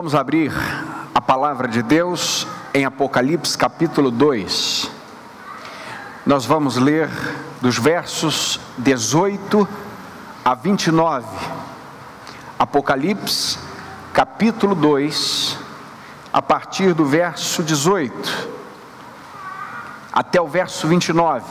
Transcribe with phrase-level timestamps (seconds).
[0.00, 0.50] Vamos abrir
[1.14, 4.90] a palavra de Deus em Apocalipse capítulo 2.
[6.24, 7.10] Nós vamos ler
[7.60, 9.68] dos versos 18
[10.42, 11.26] a 29.
[12.58, 13.58] Apocalipse
[14.10, 15.58] capítulo 2,
[16.32, 18.48] a partir do verso 18
[20.10, 21.44] até o verso 29.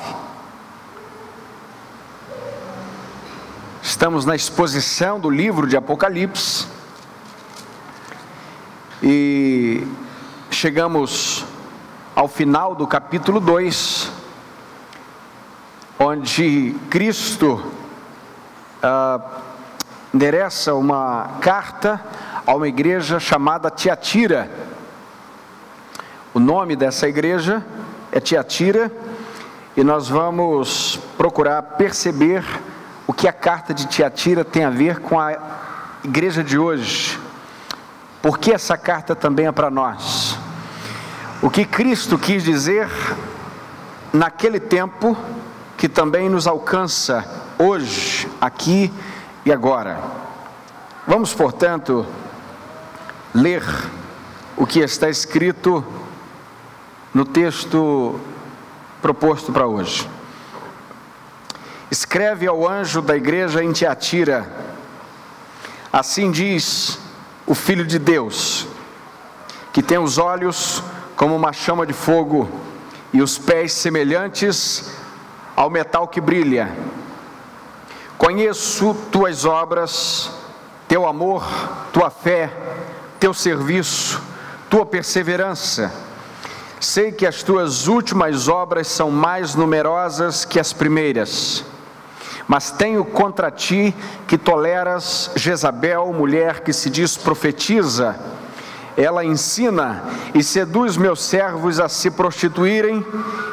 [3.84, 6.79] Estamos na exposição do livro de Apocalipse
[9.02, 9.88] e
[10.52, 11.45] chegamos
[12.16, 14.12] ao final do capítulo 2,
[15.98, 17.63] onde Cristo
[18.84, 19.22] ah,
[20.13, 22.02] endereça uma carta
[22.45, 24.49] a uma igreja chamada Tiatira.
[26.34, 27.66] O nome dessa igreja
[28.11, 28.91] é Tiatira
[29.78, 32.44] e nós vamos procurar perceber
[33.06, 35.38] o que a carta de Tiatira tem a ver com a
[36.03, 37.19] igreja de hoje.
[38.22, 40.38] Por que essa carta também é para nós?
[41.42, 42.89] O que Cristo quis dizer
[44.12, 45.17] naquele tempo
[45.78, 47.25] que também nos alcança
[47.58, 48.92] hoje, aqui
[49.45, 50.00] e agora.
[51.08, 52.06] Vamos, portanto,
[53.34, 53.64] ler
[54.58, 55.86] o que está escrito
[57.14, 58.20] no texto
[59.02, 60.08] proposto para hoje.
[61.90, 64.45] Escreve ao anjo da igreja em Tiatira:
[65.92, 67.00] Assim diz
[67.50, 68.67] o Filho de Deus,
[69.73, 70.83] que tem os olhos
[71.16, 72.47] como uma chama de fogo
[73.11, 74.91] e os pés semelhantes
[75.56, 76.72] ao metal que brilha.
[78.19, 80.30] Conheço tuas obras,
[80.88, 81.44] teu amor,
[81.91, 82.53] tua fé,
[83.19, 84.22] teu serviço,
[84.69, 85.91] tua perseverança.
[86.80, 91.66] Sei que as tuas últimas obras são mais numerosas que as primeiras
[92.50, 93.94] mas tenho contra ti
[94.28, 98.16] que toleras Jezabel, mulher que se diz profetiza.
[98.98, 103.06] Ela ensina e seduz meus servos a se prostituírem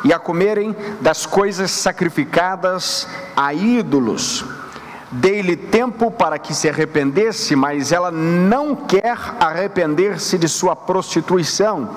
[0.02, 4.46] e a comerem das coisas sacrificadas a ídolos.
[5.12, 11.90] Dei-lhe tempo para que se arrependesse, mas ela não quer arrepender-se de sua prostituição.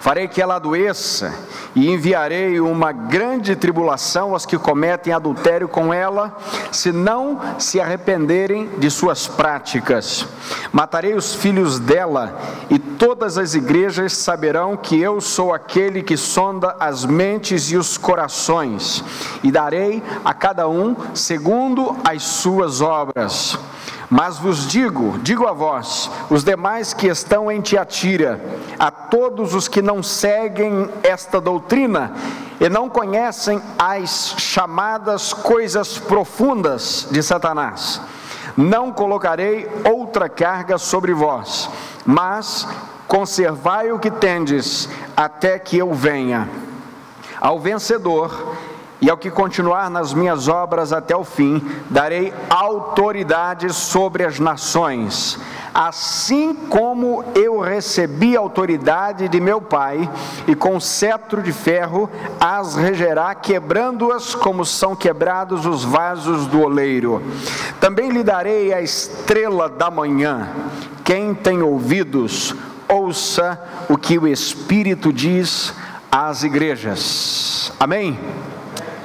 [0.00, 1.34] Farei que ela adoeça
[1.74, 6.36] e enviarei uma grande tribulação aos que cometem adultério com ela,
[6.72, 10.26] se não se arrependerem de suas práticas.
[10.72, 12.38] Matarei os filhos dela,
[12.70, 17.98] e todas as igrejas saberão que eu sou aquele que sonda as mentes e os
[17.98, 19.04] corações,
[19.42, 23.58] e darei a cada um segundo as suas obras.
[24.08, 28.40] Mas vos digo, digo a vós, os demais que estão em Tiatira,
[28.78, 32.12] a todos os que não seguem esta doutrina
[32.60, 38.00] e não conhecem as chamadas coisas profundas de Satanás,
[38.56, 41.68] não colocarei outra carga sobre vós,
[42.04, 42.66] mas
[43.08, 46.48] conservai o que tendes até que eu venha.
[47.40, 48.56] Ao vencedor,
[49.00, 55.38] e ao que continuar nas minhas obras até o fim, darei autoridade sobre as nações,
[55.74, 60.10] assim como eu recebi autoridade de meu Pai,
[60.46, 67.22] e com cetro de ferro as regerá, quebrando-as como são quebrados os vasos do oleiro.
[67.78, 70.48] Também lhe darei a estrela da manhã.
[71.04, 72.54] Quem tem ouvidos,
[72.88, 75.74] ouça o que o Espírito diz
[76.10, 77.70] às igrejas.
[77.78, 78.18] Amém?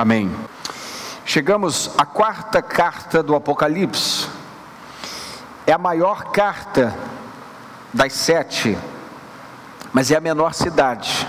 [0.01, 0.35] Amém.
[1.23, 4.27] Chegamos à quarta carta do Apocalipse.
[5.63, 6.97] É a maior carta
[7.93, 8.75] das sete,
[9.93, 11.27] mas é a menor cidade.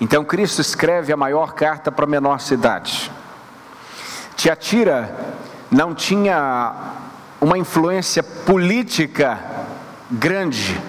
[0.00, 3.12] Então Cristo escreve a maior carta para a menor cidade.
[4.34, 5.14] Tiatira
[5.70, 6.74] não tinha
[7.38, 9.38] uma influência política
[10.10, 10.80] grande,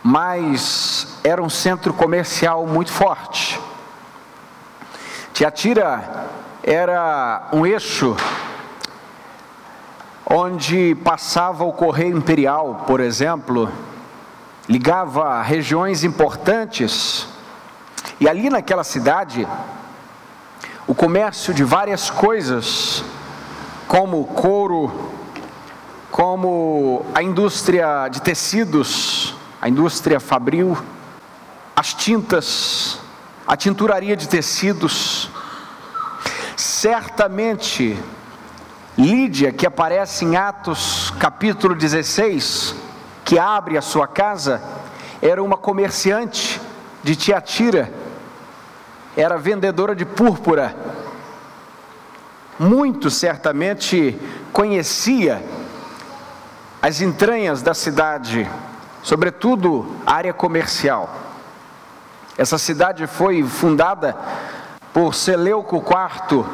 [0.00, 3.60] mas era um centro comercial muito forte.
[5.38, 6.26] Tiatira
[6.64, 8.16] era um eixo
[10.28, 13.70] onde passava o correio imperial, por exemplo,
[14.68, 17.28] ligava regiões importantes.
[18.18, 19.46] E ali naquela cidade,
[20.88, 23.04] o comércio de várias coisas,
[23.86, 24.90] como couro,
[26.10, 30.76] como a indústria de tecidos, a indústria fabril,
[31.76, 32.98] as tintas,
[33.48, 35.30] a tinturaria de tecidos.
[36.54, 37.98] Certamente,
[38.96, 42.74] Lídia, que aparece em Atos capítulo 16,
[43.24, 44.60] que abre a sua casa,
[45.22, 46.60] era uma comerciante
[47.02, 47.90] de Tiatira,
[49.16, 50.76] era vendedora de púrpura.
[52.58, 54.18] Muito certamente
[54.52, 55.42] conhecia
[56.82, 58.46] as entranhas da cidade,
[59.02, 61.27] sobretudo a área comercial.
[62.38, 64.16] Essa cidade foi fundada
[64.92, 66.44] por Seleuco IV,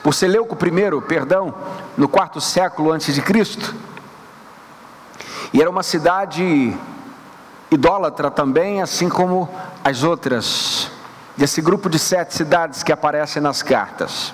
[0.00, 1.52] por Seleuco I, perdão,
[1.96, 3.74] no quarto século antes de Cristo.
[5.52, 6.72] E era uma cidade
[7.72, 9.48] idólatra também, assim como
[9.82, 10.92] as outras,
[11.36, 14.32] desse grupo de sete cidades que aparecem nas cartas.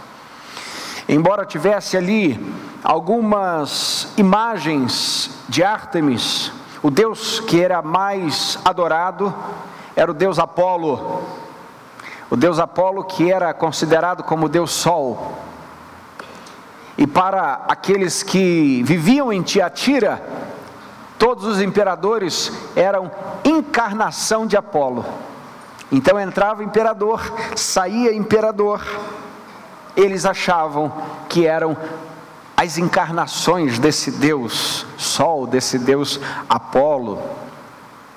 [1.08, 2.38] Embora tivesse ali
[2.84, 6.52] algumas imagens de Ártemis,
[6.82, 9.34] o deus que era mais adorado
[9.94, 11.22] era o deus Apolo,
[12.30, 15.38] o deus Apolo que era considerado como deus Sol.
[16.96, 20.22] E para aqueles que viviam em Tiatira,
[21.18, 23.10] todos os imperadores eram
[23.44, 25.04] encarnação de Apolo.
[25.90, 27.20] Então entrava imperador,
[27.54, 28.82] saía imperador.
[29.94, 30.90] Eles achavam
[31.28, 31.76] que eram
[32.56, 36.18] as encarnações desse Deus Sol, desse Deus
[36.48, 37.20] Apolo,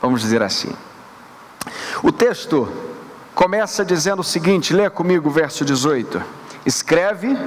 [0.02, 0.74] vamos dizer assim.
[2.04, 2.68] O texto
[3.34, 6.22] começa dizendo o seguinte: lê comigo o verso 18.
[6.66, 7.38] Escreve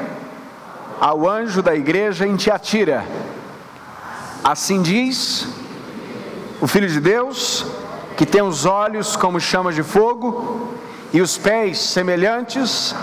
[1.00, 3.04] ao anjo da igreja em Tiatira,
[4.42, 5.46] Assim diz
[6.60, 7.66] o Filho de Deus,
[8.16, 10.70] que tem os olhos como chamas de fogo
[11.12, 12.94] e os pés semelhantes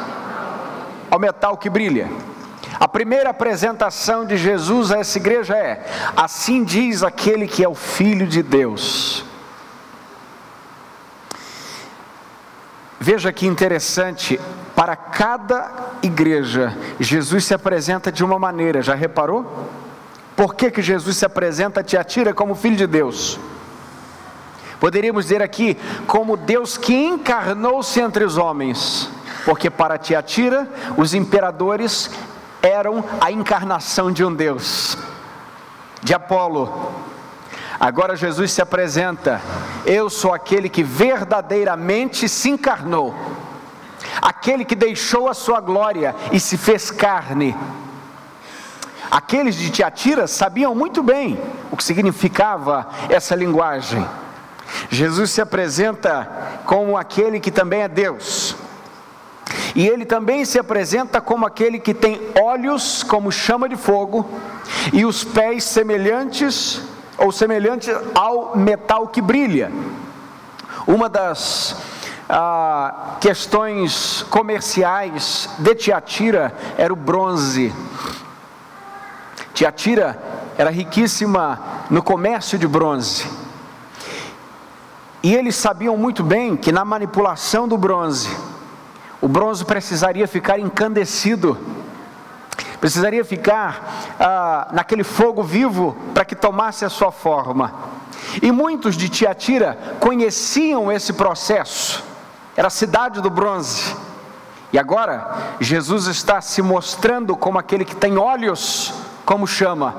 [1.12, 2.10] ao metal que brilha.
[2.80, 5.86] A primeira apresentação de Jesus a essa igreja é:
[6.16, 9.24] Assim diz aquele que é o Filho de Deus.
[13.00, 14.40] Veja que interessante,
[14.76, 19.70] para cada igreja, Jesus se apresenta de uma maneira, já reparou?
[20.36, 23.40] Por que, que Jesus se apresenta a Tiatira como filho de Deus?
[24.80, 29.10] Poderíamos dizer aqui, como Deus que encarnou-se entre os homens,
[29.46, 30.68] porque para Tiatira,
[30.98, 32.10] os imperadores
[32.62, 34.98] eram a encarnação de um Deus,
[36.04, 36.92] de Apolo.
[37.80, 39.42] Agora Jesus se apresenta,
[39.86, 43.14] eu sou aquele que verdadeiramente se encarnou,
[44.22, 47.56] aquele que deixou a sua glória e se fez carne
[49.10, 51.40] Aqueles de Tiatira sabiam muito bem
[51.72, 54.06] o que significava essa linguagem.
[54.90, 58.56] Jesus se apresenta como aquele que também é Deus.
[59.76, 64.28] E ele também se apresenta como aquele que tem olhos como chama de fogo
[64.92, 66.82] e os pés semelhantes
[67.18, 69.72] ou semelhantes ao metal que brilha.
[70.88, 71.76] Uma das
[72.30, 77.74] ah, questões comerciais de Tiatira era o bronze.
[79.54, 80.22] Tiatira
[80.58, 81.60] era riquíssima
[81.90, 83.26] no comércio de bronze.
[85.24, 88.30] E eles sabiam muito bem que na manipulação do bronze,
[89.20, 91.58] o bronze precisaria ficar encandecido,
[92.80, 97.74] precisaria ficar ah, naquele fogo vivo para que tomasse a sua forma.
[98.42, 102.04] E muitos de Tiatira conheciam esse processo,
[102.56, 103.96] era a cidade do bronze.
[104.72, 108.94] E agora, Jesus está se mostrando como aquele que tem olhos
[109.26, 109.96] como chama,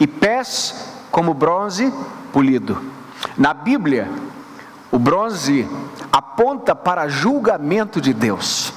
[0.00, 1.92] e pés como bronze
[2.32, 2.82] polido.
[3.36, 4.10] Na Bíblia,
[4.90, 5.68] o bronze
[6.12, 8.73] aponta para julgamento de Deus.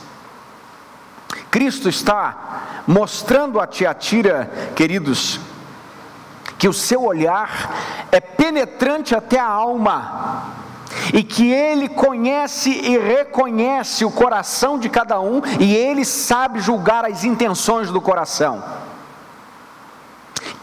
[1.50, 5.40] Cristo está mostrando a Tiatira, queridos,
[6.58, 7.74] que o seu olhar
[8.12, 10.56] é penetrante até a alma,
[11.14, 17.06] e que ele conhece e reconhece o coração de cada um, e ele sabe julgar
[17.06, 18.64] as intenções do coração.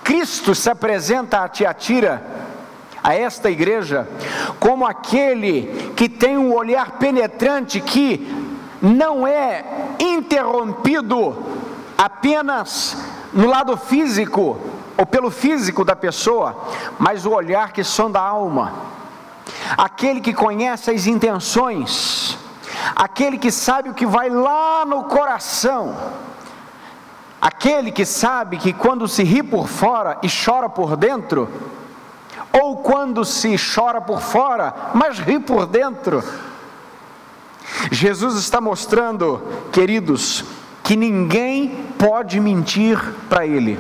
[0.03, 2.23] Cristo se apresenta a Tiatira,
[3.03, 4.09] a esta igreja,
[4.59, 8.44] como aquele que tem um olhar penetrante que
[8.85, 9.65] não é
[9.99, 11.37] interrompido
[11.97, 12.97] apenas
[13.33, 14.59] no lado físico
[14.97, 16.57] ou pelo físico da pessoa,
[16.99, 18.73] mas o olhar que sonda a alma.
[19.77, 22.39] Aquele que conhece as intenções,
[22.95, 25.97] aquele que sabe o que vai lá no coração
[27.45, 31.47] Aquele que sabe que quando se ri por fora e chora por dentro,
[32.51, 36.25] ou quando se chora por fora, mas ri por dentro.
[37.91, 40.45] Jesus está mostrando, queridos,
[40.83, 43.79] que ninguém pode mentir para Ele.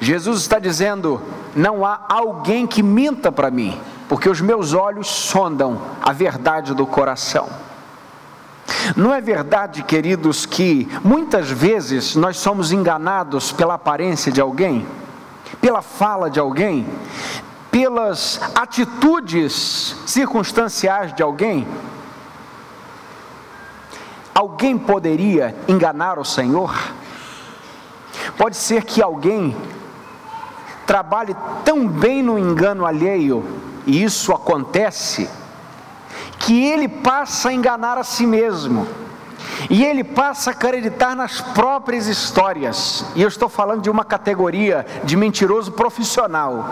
[0.00, 1.20] Jesus está dizendo:
[1.54, 3.78] não há alguém que minta para mim,
[4.08, 7.48] porque os meus olhos sondam a verdade do coração.
[8.96, 14.86] Não é verdade, queridos, que muitas vezes nós somos enganados pela aparência de alguém,
[15.60, 16.86] pela fala de alguém,
[17.70, 21.66] pelas atitudes circunstanciais de alguém?
[24.36, 26.70] Alguém poderia enganar o Senhor?
[28.36, 29.56] Pode ser que alguém
[30.86, 33.42] trabalhe tão bem no engano alheio,
[33.86, 35.26] e isso acontece,
[36.38, 38.86] que ele passa a enganar a si mesmo.
[39.70, 43.06] E ele passa a acreditar nas próprias histórias.
[43.14, 46.68] E eu estou falando de uma categoria de mentiroso profissional.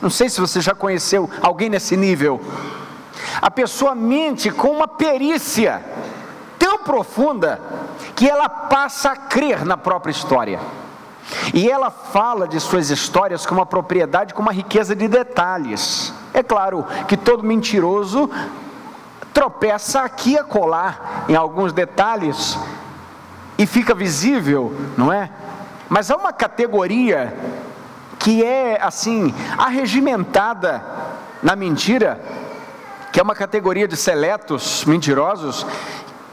[0.00, 2.40] Não sei se você já conheceu alguém nesse nível.
[3.40, 5.82] A pessoa mente com uma perícia
[6.82, 7.60] profunda
[8.14, 10.60] que ela passa a crer na própria história.
[11.54, 16.12] E ela fala de suas histórias com uma propriedade, com uma riqueza de detalhes.
[16.34, 18.28] É claro que todo mentiroso
[19.32, 22.58] tropeça aqui a colar em alguns detalhes
[23.56, 25.30] e fica visível, não é?
[25.88, 27.34] Mas há uma categoria
[28.18, 30.82] que é assim, arregimentada
[31.42, 32.20] na mentira,
[33.12, 35.66] que é uma categoria de seletos mentirosos,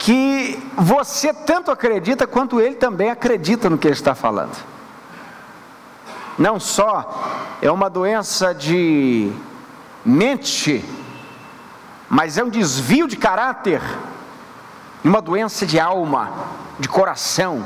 [0.10, 4.58] que você tanto acredita quanto ele também acredita no que ele está falando.
[6.36, 9.32] Não só é uma doença de
[10.04, 10.84] mente,
[12.10, 13.84] mas é um desvio de caráter,
[15.04, 16.32] uma doença de alma,
[16.80, 17.63] de coração.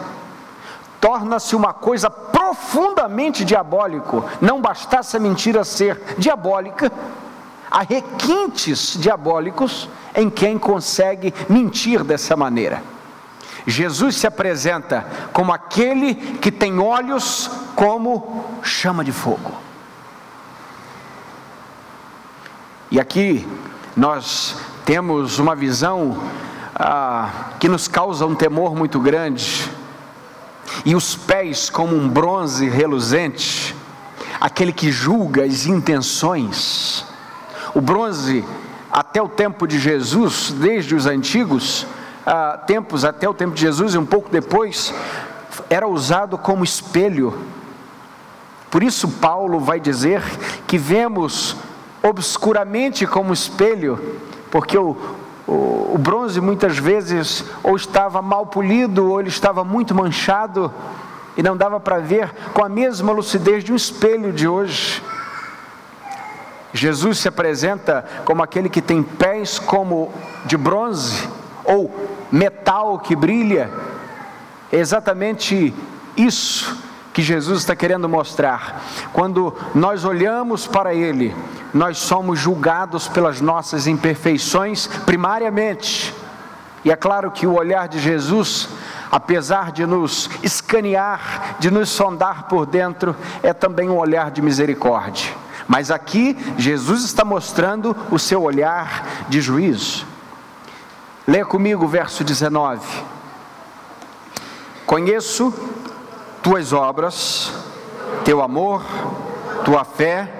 [0.99, 4.25] Torna-se uma coisa profundamente diabólico.
[4.41, 6.91] Não bastasse a mentira ser diabólica,
[7.73, 12.83] há requintes diabólicos em quem consegue mentir dessa maneira.
[13.65, 19.51] Jesus se apresenta como aquele que tem olhos como chama de fogo.
[22.91, 23.47] E aqui
[23.97, 26.21] nós temos uma visão
[26.75, 29.67] ah, que nos causa um temor muito grande,
[30.85, 33.75] e os pés como um bronze reluzente,
[34.39, 37.12] aquele que julga as intenções.
[37.73, 38.45] O bronze,
[38.91, 41.87] até o tempo de Jesus, desde os antigos,
[42.25, 44.93] ah, tempos até o tempo de Jesus e um pouco depois,
[45.69, 47.33] era usado como espelho.
[48.69, 50.21] Por isso, Paulo vai dizer
[50.67, 51.55] que vemos
[52.01, 54.19] obscuramente como espelho,
[54.51, 54.95] porque o,
[55.47, 60.71] o, o bronze muitas vezes ou estava mal polido ou ele estava muito manchado
[61.35, 65.01] e não dava para ver com a mesma lucidez de um espelho de hoje.
[66.73, 70.11] Jesus se apresenta como aquele que tem pés como
[70.45, 71.29] de bronze
[71.63, 71.93] ou
[72.31, 73.69] metal que brilha.
[74.71, 75.73] É exatamente
[76.17, 76.75] isso
[77.13, 78.81] que Jesus está querendo mostrar.
[79.13, 81.33] Quando nós olhamos para Ele,
[81.71, 86.13] nós somos julgados pelas nossas imperfeições, primariamente.
[86.83, 88.67] E é claro que o olhar de Jesus,
[89.11, 95.42] apesar de nos escanear, de nos sondar por dentro, é também um olhar de misericórdia.
[95.67, 100.05] Mas aqui, Jesus está mostrando o seu olhar de juízo.
[101.27, 102.85] Leia comigo o verso 19.
[104.85, 105.53] Conheço
[106.41, 107.51] tuas obras,
[108.25, 108.83] teu amor,
[109.63, 110.31] tua fé,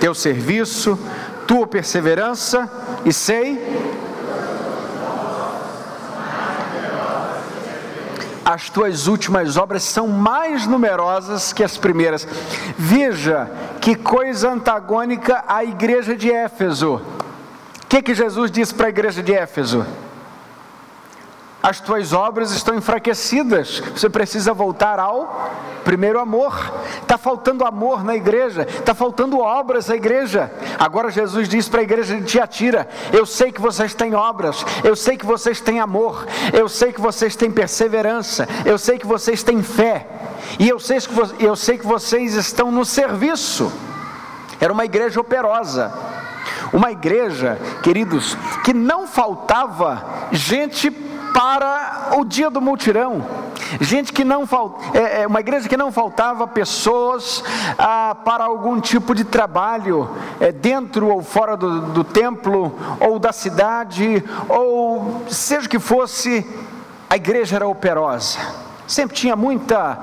[0.00, 0.98] teu serviço,
[1.46, 2.70] tua perseverança
[3.04, 4.02] e sei
[8.44, 12.26] as tuas últimas obras são mais numerosas que as primeiras.
[12.76, 16.96] Veja que coisa antagônica à igreja de Éfeso.
[17.82, 19.86] O que, que Jesus disse para a igreja de Éfeso?
[21.64, 25.50] As tuas obras estão enfraquecidas, você precisa voltar ao
[25.82, 26.54] primeiro amor.
[27.00, 30.52] Está faltando amor na igreja, está faltando obras na igreja.
[30.78, 34.94] Agora Jesus diz para a igreja de Tiatira: Eu sei que vocês têm obras, eu
[34.94, 39.42] sei que vocês têm amor, eu sei que vocês têm perseverança, eu sei que vocês
[39.42, 40.06] têm fé,
[40.58, 43.72] e eu sei que, eu sei que vocês estão no serviço.
[44.60, 45.90] Era uma igreja operosa.
[46.74, 50.90] Uma igreja, queridos, que não faltava gente
[51.34, 53.26] para o dia do multirão.
[53.80, 54.44] Gente que não
[54.94, 57.42] é, é uma igreja que não faltava pessoas
[57.76, 63.32] ah, para algum tipo de trabalho, é, dentro ou fora do, do templo, ou da
[63.32, 66.46] cidade, ou seja o que fosse,
[67.10, 68.38] a igreja era operosa.
[68.86, 69.98] Sempre tinha muita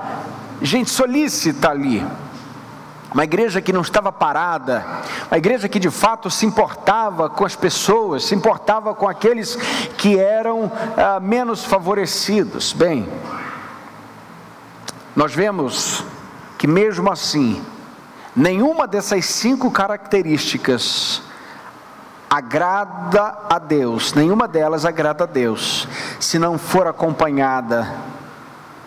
[0.60, 2.04] gente solícita ali
[3.12, 4.84] uma igreja que não estava parada,
[5.30, 9.56] uma igreja que de fato se importava com as pessoas, se importava com aqueles
[9.98, 12.72] que eram ah, menos favorecidos.
[12.72, 13.06] Bem,
[15.14, 16.04] nós vemos
[16.56, 17.62] que mesmo assim,
[18.34, 21.22] nenhuma dessas cinco características
[22.30, 25.86] agrada a Deus, nenhuma delas agrada a Deus,
[26.18, 27.92] se não for acompanhada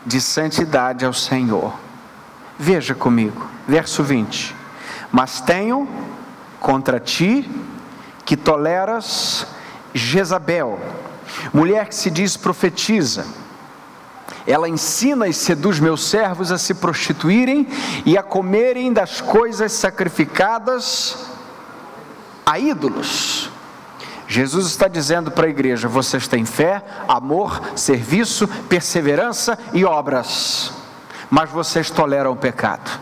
[0.04, 1.85] de santidade ao Senhor.
[2.58, 4.56] Veja comigo, verso 20:
[5.12, 5.88] Mas tenho
[6.60, 7.50] contra ti
[8.26, 9.48] que toleras
[9.94, 10.80] Jezabel,
[11.54, 13.26] mulher que se diz profetiza,
[14.48, 17.68] Ela ensina e seduz meus servos a se prostituírem
[18.06, 21.18] e a comerem das coisas sacrificadas
[22.46, 23.50] a ídolos.
[24.28, 30.72] Jesus está dizendo para a igreja: vocês têm fé, amor, serviço, perseverança e obras,
[31.30, 33.00] mas vocês toleram o pecado.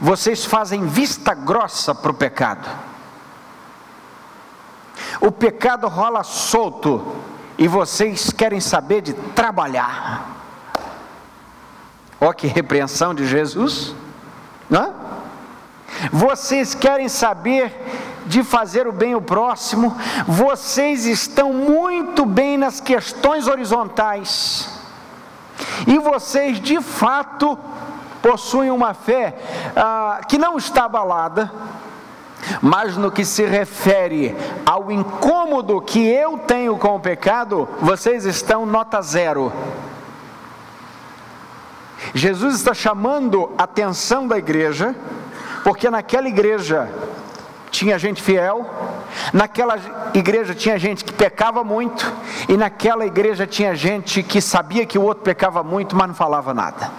[0.00, 2.68] Vocês fazem vista grossa para o pecado.
[5.20, 7.16] O pecado rola solto
[7.58, 10.28] e vocês querem saber de trabalhar.
[12.20, 13.94] Olha que repreensão de Jesus,
[14.68, 14.94] não?
[16.12, 17.74] Vocês querem saber
[18.26, 19.96] de fazer o bem ao próximo,
[20.26, 24.79] vocês estão muito bem nas questões horizontais,
[25.86, 27.58] e vocês de fato
[28.22, 29.36] possuem uma fé
[29.76, 31.50] ah, que não está abalada,
[32.60, 38.64] mas no que se refere ao incômodo que eu tenho com o pecado, vocês estão
[38.66, 39.52] nota zero.
[42.14, 44.94] Jesus está chamando a atenção da igreja,
[45.62, 46.88] porque naquela igreja
[47.70, 48.66] tinha gente fiel,
[49.32, 49.76] naquela
[50.14, 52.10] igreja tinha gente que pecava muito,
[52.48, 56.54] e naquela igreja tinha gente que sabia que o outro pecava muito, mas não falava
[56.54, 56.90] nada.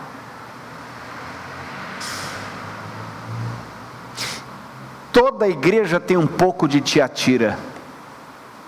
[5.11, 7.59] Toda igreja tem um pouco de tiatira,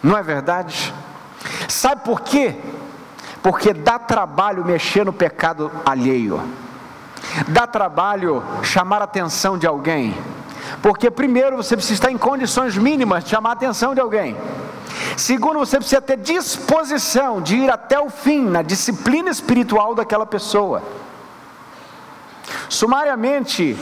[0.01, 0.93] não é verdade?
[1.69, 2.55] Sabe por quê?
[3.41, 6.41] Porque dá trabalho mexer no pecado alheio,
[7.47, 10.15] dá trabalho chamar a atenção de alguém,
[10.81, 14.35] porque primeiro você precisa estar em condições mínimas de chamar a atenção de alguém.
[15.17, 20.81] Segundo, você precisa ter disposição de ir até o fim na disciplina espiritual daquela pessoa.
[22.69, 23.77] Sumariamente,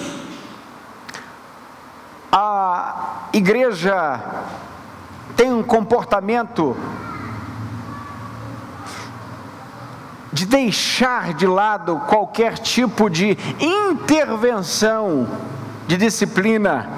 [2.32, 4.20] a igreja
[5.36, 6.76] tem um comportamento
[10.32, 15.28] de deixar de lado qualquer tipo de intervenção
[15.92, 16.90] de disciplina,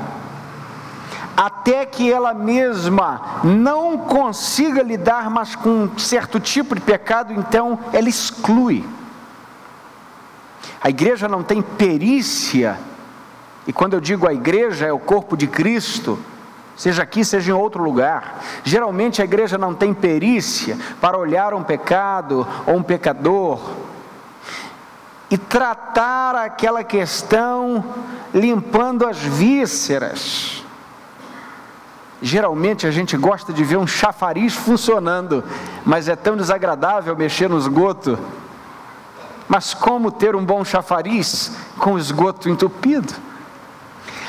[1.35, 7.79] até que ela mesma não consiga lidar mais com um certo tipo de pecado, então
[7.91, 8.85] ela exclui.
[10.79, 12.77] A igreja não tem perícia
[13.65, 16.19] e quando eu digo a igreja, é o corpo de Cristo,
[16.75, 18.43] seja aqui, seja em outro lugar.
[18.63, 23.59] Geralmente a igreja não tem perícia para olhar um pecado ou um pecador
[25.33, 27.83] e tratar aquela questão
[28.31, 30.63] limpando as vísceras.
[32.21, 35.43] Geralmente a gente gosta de ver um chafariz funcionando,
[35.83, 38.19] mas é tão desagradável mexer no esgoto.
[39.47, 43.11] Mas como ter um bom chafariz com o esgoto entupido?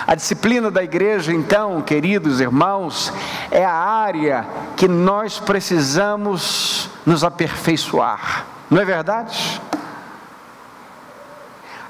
[0.07, 3.13] A disciplina da igreja, então, queridos irmãos,
[3.51, 9.61] é a área que nós precisamos nos aperfeiçoar, não é verdade?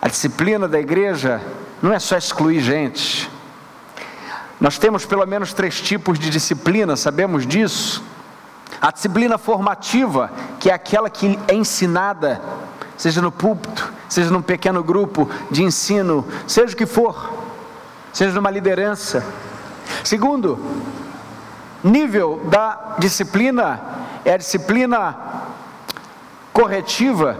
[0.04, 1.40] A disciplina da igreja
[1.80, 3.30] não é só excluir gente.
[4.60, 8.04] Nós temos pelo menos três tipos de disciplina, sabemos disso.
[8.82, 12.38] A disciplina formativa, que é aquela que é ensinada,
[12.98, 17.32] seja no púlpito, seja num pequeno grupo de ensino, seja o que for
[18.12, 19.26] seja numa liderança.
[20.04, 20.56] Segundo,
[21.82, 23.80] nível da disciplina
[24.24, 25.16] é a disciplina
[26.52, 27.36] corretiva,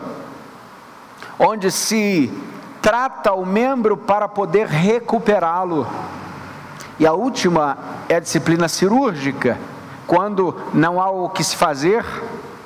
[1.39, 2.33] onde se
[2.85, 5.87] trata o membro para poder recuperá-lo.
[6.99, 7.79] E a última
[8.11, 9.59] é a disciplina cirúrgica,
[10.07, 12.05] quando não há o que se fazer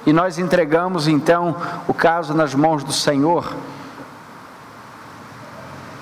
[0.05, 1.55] e nós entregamos então
[1.87, 3.55] o caso nas mãos do Senhor.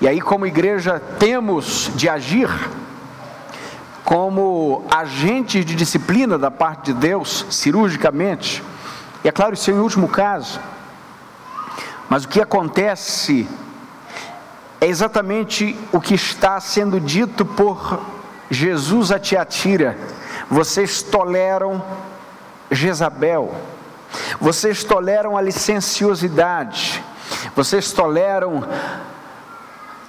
[0.01, 2.49] E aí, como igreja, temos de agir
[4.03, 8.63] como agentes de disciplina da parte de Deus, cirurgicamente.
[9.23, 10.59] E é claro, isso é em último caso.
[12.09, 13.47] Mas o que acontece
[14.79, 17.99] é exatamente o que está sendo dito por
[18.49, 19.97] Jesus a Tiatira.
[20.49, 21.83] Vocês toleram
[22.69, 23.55] Jezabel,
[24.39, 27.03] vocês toleram a licenciosidade,
[27.55, 28.63] vocês toleram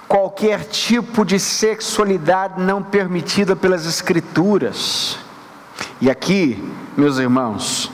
[0.07, 5.17] qualquer tipo de sexualidade não permitida pelas Escrituras.
[6.01, 6.63] E aqui,
[6.95, 7.91] meus irmãos,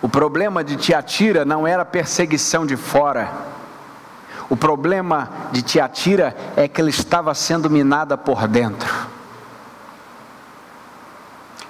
[0.00, 3.51] o problema de Tiatira não era perseguição de fora.
[4.52, 8.94] O problema de Tiatira é que ela estava sendo minada por dentro.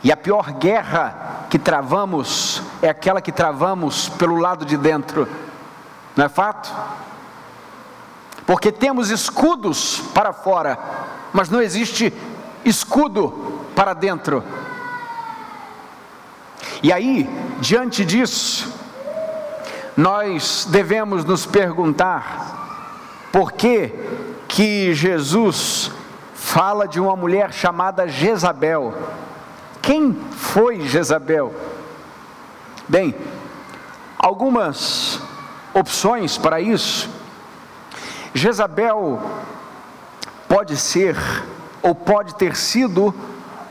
[0.03, 5.29] E a pior guerra que travamos é aquela que travamos pelo lado de dentro.
[6.17, 6.75] Não é fato?
[8.45, 10.77] Porque temos escudos para fora,
[11.33, 12.13] mas não existe
[12.65, 14.43] escudo para dentro.
[16.83, 18.75] E aí, diante disso,
[19.97, 22.72] nós devemos nos perguntar
[23.33, 23.91] por que
[24.47, 25.91] que Jesus
[26.35, 28.93] fala de uma mulher chamada Jezabel.
[29.81, 31.55] Quem foi Jezabel?
[32.87, 33.15] Bem,
[34.19, 35.19] algumas
[35.73, 37.09] opções para isso.
[38.35, 39.23] Jezabel
[40.47, 41.17] pode ser
[41.81, 43.15] ou pode ter sido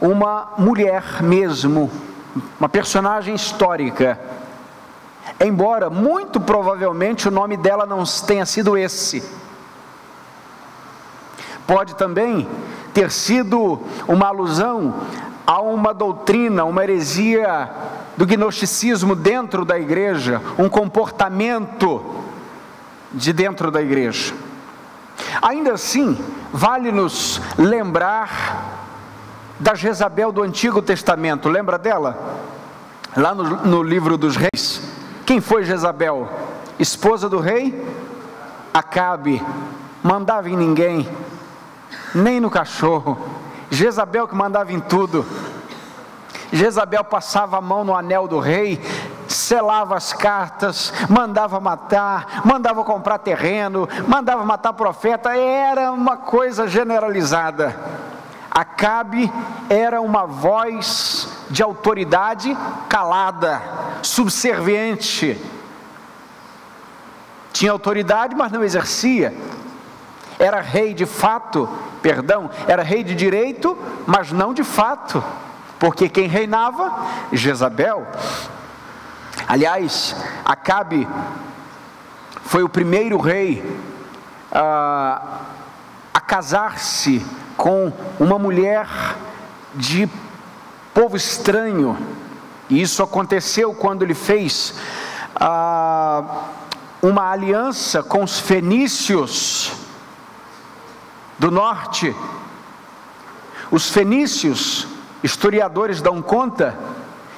[0.01, 1.91] uma mulher mesmo,
[2.59, 4.19] uma personagem histórica.
[5.39, 9.23] Embora muito provavelmente o nome dela não tenha sido esse.
[11.65, 12.47] Pode também
[12.93, 14.93] ter sido uma alusão
[15.45, 17.69] a uma doutrina, uma heresia
[18.17, 22.03] do gnosticismo dentro da igreja, um comportamento
[23.11, 24.33] de dentro da igreja.
[25.41, 26.17] Ainda assim,
[26.51, 28.79] vale-nos lembrar
[29.59, 32.39] da Jezabel do Antigo Testamento, lembra dela?
[33.15, 34.81] Lá no, no livro dos reis.
[35.25, 36.29] Quem foi Jezabel?
[36.79, 37.85] Esposa do rei?
[38.73, 39.41] Acabe.
[40.03, 41.07] Mandava em ninguém,
[42.13, 43.17] nem no cachorro.
[43.69, 45.25] Jezabel que mandava em tudo.
[46.51, 48.81] Jezabel passava a mão no anel do rei,
[49.27, 57.75] selava as cartas, mandava matar, mandava comprar terreno, mandava matar profeta, era uma coisa generalizada.
[58.51, 59.31] Acabe
[59.69, 62.57] era uma voz de autoridade
[62.89, 63.61] calada,
[64.01, 65.39] subserviente.
[67.53, 69.33] Tinha autoridade, mas não exercia.
[70.41, 71.69] Era rei de fato,
[72.01, 73.77] perdão, era rei de direito,
[74.07, 75.23] mas não de fato.
[75.77, 77.05] Porque quem reinava?
[77.31, 78.07] Jezabel.
[79.47, 81.07] Aliás, Acabe
[82.43, 83.63] foi o primeiro rei
[84.51, 85.41] a,
[86.11, 87.23] a casar-se
[87.55, 88.87] com uma mulher
[89.75, 90.09] de
[90.91, 91.95] povo estranho.
[92.67, 94.73] E isso aconteceu quando ele fez
[95.35, 96.45] ah,
[96.99, 99.79] uma aliança com os fenícios
[101.41, 102.15] do norte.
[103.71, 104.87] Os fenícios,
[105.23, 106.77] historiadores dão conta,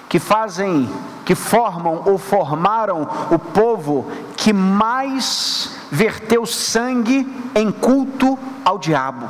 [0.10, 0.89] que fazem,
[1.24, 9.26] que formam ou formaram o povo que mais verteu sangue em culto ao diabo.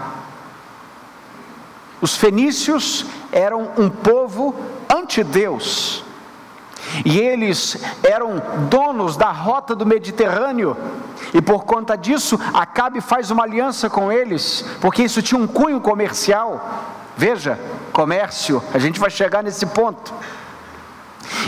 [2.01, 4.55] Os fenícios eram um povo
[4.89, 6.02] anti-Deus.
[7.05, 10.77] E eles eram donos da rota do Mediterrâneo,
[11.33, 15.79] e por conta disso, Acabe faz uma aliança com eles, porque isso tinha um cunho
[15.81, 16.83] comercial.
[17.15, 17.59] Veja,
[17.91, 20.13] comércio, a gente vai chegar nesse ponto.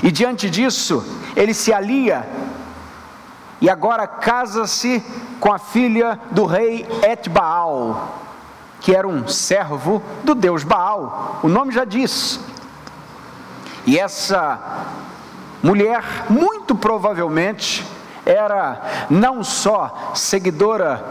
[0.01, 1.03] E diante disso,
[1.35, 2.27] ele se alia
[3.61, 5.03] e agora casa-se
[5.39, 8.23] com a filha do rei Etbaal
[8.85, 12.39] que era um servo do deus Baal, o nome já diz.
[13.83, 14.59] E essa
[15.65, 17.83] mulher, muito provavelmente,
[18.23, 21.03] era não só seguidora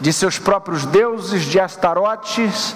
[0.00, 2.74] de seus próprios deuses, de Astarotes,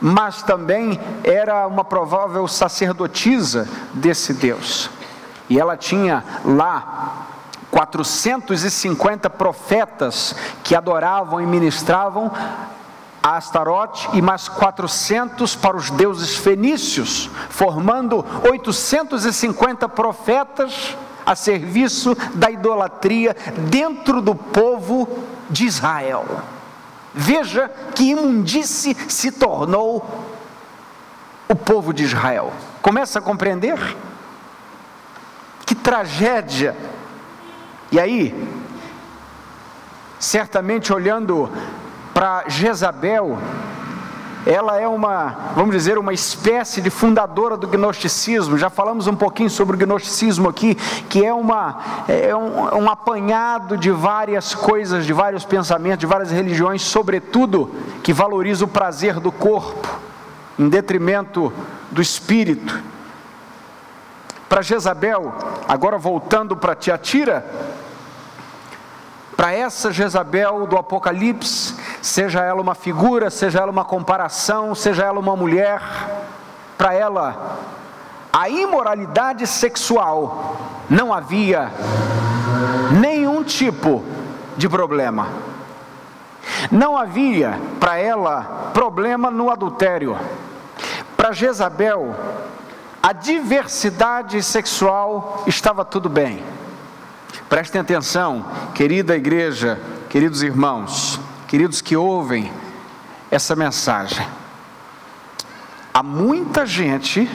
[0.00, 4.90] mas também era uma provável sacerdotisa desse Deus.
[5.48, 7.26] E ela tinha lá
[7.70, 12.32] 450 profetas que adoravam e ministravam
[13.22, 22.50] a Astarote e mais 400 para os deuses fenícios, formando 850 profetas a serviço da
[22.50, 23.36] idolatria
[23.70, 25.08] dentro do povo
[25.48, 26.24] de Israel.
[27.14, 30.26] Veja que imundice se tornou
[31.48, 32.52] o povo de Israel.
[32.80, 33.78] Começa a compreender?
[35.64, 36.74] Que tragédia!
[37.92, 38.34] E aí,
[40.18, 41.50] certamente olhando
[42.12, 43.38] para Jezabel,
[44.44, 48.58] ela é uma, vamos dizer, uma espécie de fundadora do gnosticismo.
[48.58, 50.74] Já falamos um pouquinho sobre o gnosticismo aqui,
[51.08, 56.30] que é, uma, é um, um apanhado de várias coisas, de vários pensamentos, de várias
[56.30, 57.70] religiões, sobretudo
[58.02, 59.88] que valoriza o prazer do corpo,
[60.58, 61.52] em detrimento
[61.90, 62.82] do espírito.
[64.48, 65.32] Para Jezabel,
[65.68, 67.46] agora voltando para Tiatira,
[69.42, 75.18] para essa Jezabel do Apocalipse, seja ela uma figura, seja ela uma comparação, seja ela
[75.18, 75.82] uma mulher,
[76.78, 77.58] para ela
[78.32, 80.56] a imoralidade sexual
[80.88, 81.72] não havia
[83.00, 84.04] nenhum tipo
[84.56, 85.26] de problema.
[86.70, 90.16] Não havia para ela problema no adultério.
[91.16, 92.14] Para Jezabel,
[93.02, 96.44] a diversidade sexual estava tudo bem.
[97.52, 102.50] Prestem atenção, querida igreja, queridos irmãos queridos que ouvem
[103.30, 104.26] essa mensagem,
[105.92, 107.28] há muita gente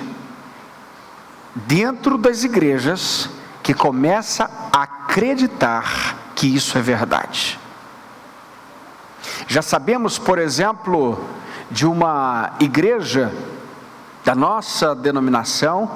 [1.53, 3.29] dentro das igrejas
[3.61, 7.59] que começa a acreditar que isso é verdade.
[9.47, 11.23] Já sabemos, por exemplo,
[11.69, 13.31] de uma igreja
[14.25, 15.91] da nossa denominação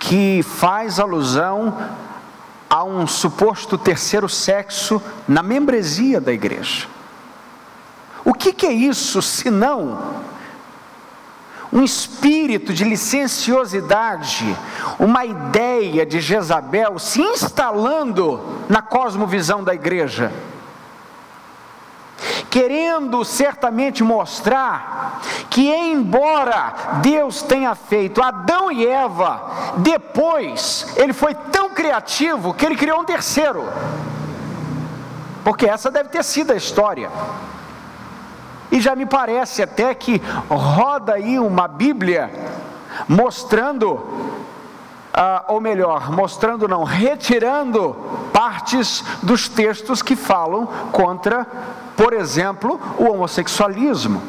[0.00, 1.78] que faz alusão
[2.72, 6.88] a um suposto terceiro sexo na membresia da igreja.
[8.24, 10.22] O que, que é isso senão
[11.70, 14.56] um espírito de licenciosidade,
[14.98, 20.32] uma ideia de Jezabel se instalando na cosmovisão da igreja?
[22.52, 29.40] Querendo certamente mostrar que, embora Deus tenha feito Adão e Eva,
[29.78, 33.66] depois ele foi tão criativo que ele criou um terceiro,
[35.42, 37.10] porque essa deve ter sido a história.
[38.70, 42.30] E já me parece até que roda aí uma Bíblia
[43.08, 44.41] mostrando,
[45.12, 47.94] ah, ou melhor, mostrando não, retirando
[48.32, 51.46] partes dos textos que falam contra,
[51.96, 54.22] por exemplo, o homossexualismo.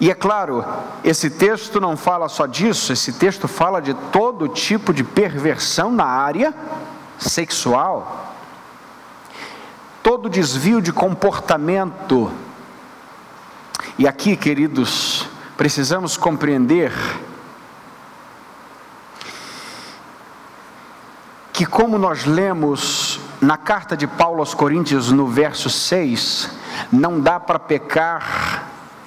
[0.00, 0.64] E é claro,
[1.04, 6.06] esse texto não fala só disso, esse texto fala de todo tipo de perversão na
[6.06, 6.54] área
[7.18, 8.34] sexual,
[10.02, 12.32] todo desvio de comportamento
[14.00, 15.26] e aqui, queridos,
[15.58, 16.90] precisamos compreender
[21.60, 26.48] que, como nós lemos na carta de Paulo aos Coríntios, no verso 6,
[26.90, 28.64] não dá para pecar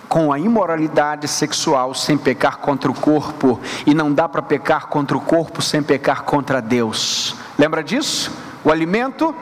[0.08, 5.18] com a imoralidade sexual sem pecar contra o corpo, e não dá para pecar contra
[5.18, 7.36] o corpo sem pecar contra Deus.
[7.58, 8.32] Lembra disso?
[8.64, 9.34] O alimento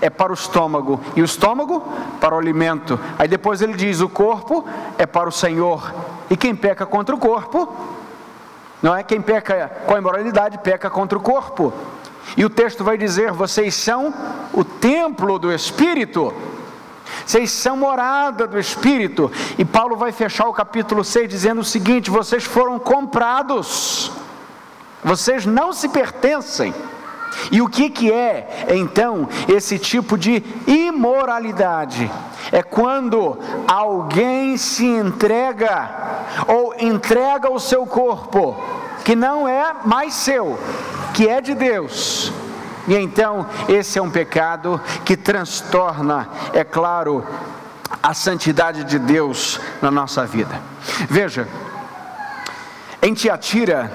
[0.00, 1.84] é para o estômago e o estômago
[2.20, 2.98] para o alimento.
[3.16, 4.64] Aí depois ele diz: o corpo
[4.98, 5.94] é para o Senhor.
[6.28, 7.72] E quem peca contra o corpo,
[8.82, 11.72] não é quem peca com a imoralidade, peca contra o corpo.
[12.36, 14.12] E o texto vai dizer: vocês são
[14.52, 16.32] o templo do Espírito.
[17.24, 19.30] Vocês são morada do Espírito.
[19.58, 24.10] E Paulo vai fechar o capítulo 6 dizendo o seguinte: vocês foram comprados.
[25.04, 26.74] Vocês não se pertencem.
[27.50, 32.10] E o que, que é, então, esse tipo de imoralidade?
[32.50, 35.90] É quando alguém se entrega,
[36.46, 38.56] ou entrega o seu corpo,
[39.06, 40.58] que não é mais seu,
[41.14, 42.32] que é de Deus.
[42.88, 47.24] E então, esse é um pecado que transtorna, é claro,
[48.02, 50.60] a santidade de Deus na nossa vida.
[51.08, 51.46] Veja,
[53.00, 53.92] em Tiatira,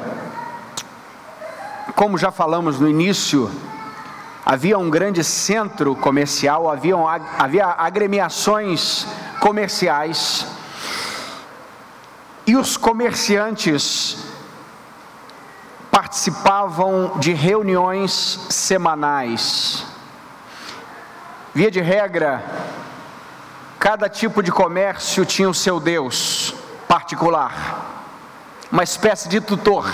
[1.94, 3.52] como já falamos no início,
[4.46, 6.96] havia um grande centro comercial, havia,
[7.38, 9.06] havia agremiações
[9.42, 10.48] comerciais,
[12.48, 14.31] e os comerciantes
[15.92, 19.86] participavam de reuniões semanais.
[21.54, 22.44] Via de regra,
[23.78, 26.56] cada tipo de comércio tinha o seu Deus
[26.88, 28.08] particular,
[28.72, 29.86] uma espécie de tutor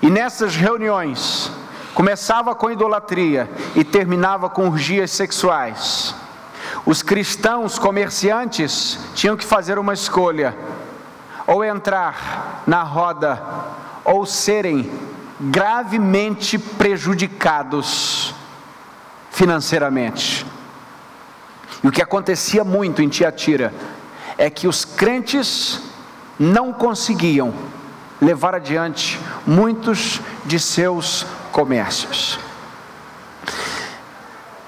[0.00, 1.50] e nessas reuniões,
[1.92, 6.14] começava com idolatria e terminava com urgias sexuais.
[6.86, 10.56] Os cristãos comerciantes tinham que fazer uma escolha:
[11.46, 13.42] ou entrar na roda,
[14.08, 14.90] ou serem
[15.38, 18.34] gravemente prejudicados
[19.30, 20.46] financeiramente.
[21.84, 23.72] E o que acontecia muito em Tiatira
[24.38, 25.82] é que os crentes
[26.38, 27.52] não conseguiam
[28.20, 32.40] levar adiante muitos de seus comércios.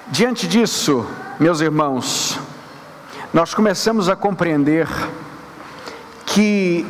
[0.08, 1.06] Diante disso,
[1.38, 2.38] meus irmãos,
[3.32, 4.86] nós começamos a compreender
[6.26, 6.86] que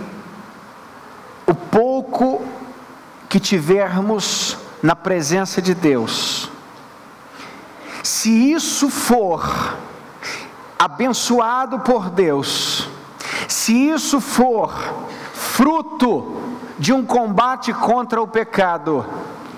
[1.51, 2.41] o pouco
[3.29, 6.49] que tivermos na presença de Deus,
[8.05, 9.77] se isso for
[10.79, 12.89] abençoado por Deus,
[13.49, 14.73] se isso for
[15.35, 16.37] fruto
[16.79, 19.05] de um combate contra o pecado,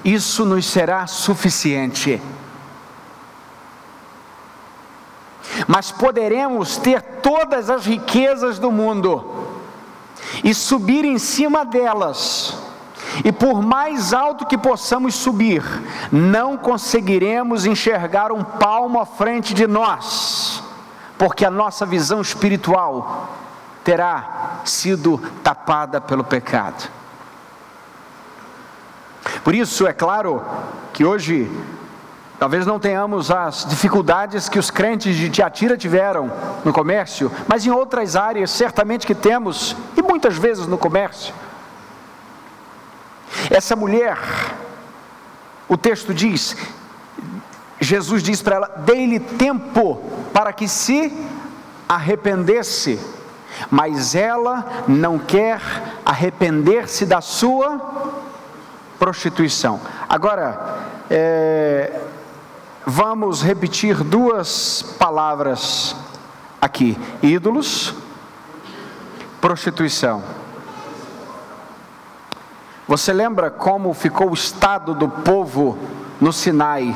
[0.03, 2.23] isso nos será suficiente.
[5.69, 9.52] Mas poderemos ter todas as riquezas do mundo
[10.43, 12.57] e subir em cima delas,
[13.25, 15.63] e por mais alto que possamos subir,
[16.11, 20.63] não conseguiremos enxergar um palmo à frente de nós,
[21.19, 23.29] porque a nossa visão espiritual
[23.85, 26.89] terá sido tapada pelo pecado.
[29.45, 30.43] Por isso, é claro
[30.93, 31.51] que hoje
[32.43, 36.29] Talvez não tenhamos as dificuldades que os crentes de Tiatira tiveram
[36.65, 41.33] no comércio, mas em outras áreas certamente que temos, e muitas vezes no comércio.
[43.49, 44.19] Essa mulher,
[45.69, 46.57] O texto diz:
[47.81, 50.03] Jesus diz para ela: dê-lhe tempo
[50.33, 51.17] para que se
[51.89, 52.99] arrependesse,
[53.71, 55.61] mas ela não quer
[56.05, 57.81] arrepender-se da sua
[58.99, 59.81] prostituição.
[60.09, 62.01] Agora, é,
[62.87, 65.95] vamos repetir duas palavras
[66.61, 67.95] aqui: ídolos,
[69.41, 70.23] prostituição.
[72.87, 75.79] Você lembra como ficou o estado do povo
[76.21, 76.95] no Sinai,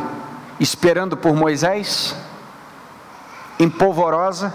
[0.60, 2.14] esperando por Moisés?
[3.58, 4.52] Em polvorosa,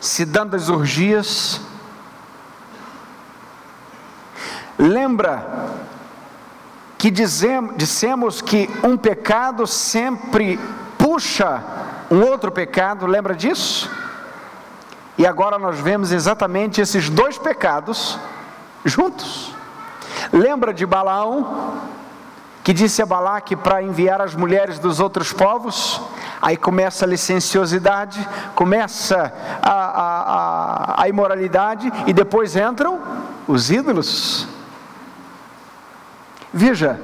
[0.00, 1.60] se dando as urgias.
[4.78, 5.85] Lembra
[7.06, 10.58] que dizemos, dissemos que um pecado sempre
[10.98, 11.62] puxa
[12.10, 13.88] um outro pecado, lembra disso?
[15.16, 18.18] E agora nós vemos exatamente esses dois pecados
[18.84, 19.54] juntos.
[20.32, 21.74] Lembra de Balaão,
[22.64, 26.00] que disse a Balaque para enviar as mulheres dos outros povos?
[26.42, 30.22] Aí começa a licenciosidade, começa a, a,
[30.96, 33.00] a, a imoralidade e depois entram
[33.46, 34.55] os ídolos.
[36.56, 36.98] Veja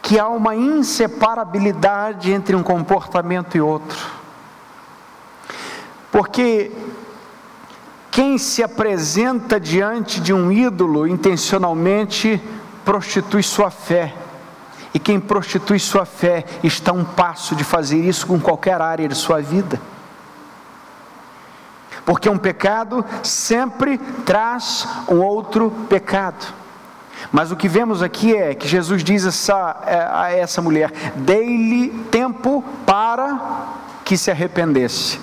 [0.00, 3.98] que há uma inseparabilidade entre um comportamento e outro.
[6.12, 6.70] Porque
[8.12, 12.40] quem se apresenta diante de um ídolo intencionalmente
[12.84, 14.14] prostitui sua fé.
[14.94, 19.08] E quem prostitui sua fé está a um passo de fazer isso com qualquer área
[19.08, 19.80] de sua vida.
[22.06, 26.62] Porque um pecado sempre traz um outro pecado.
[27.32, 31.88] Mas o que vemos aqui é que Jesus diz essa, é, a essa mulher: dei-lhe
[32.10, 33.38] tempo para
[34.04, 35.18] que se arrependesse.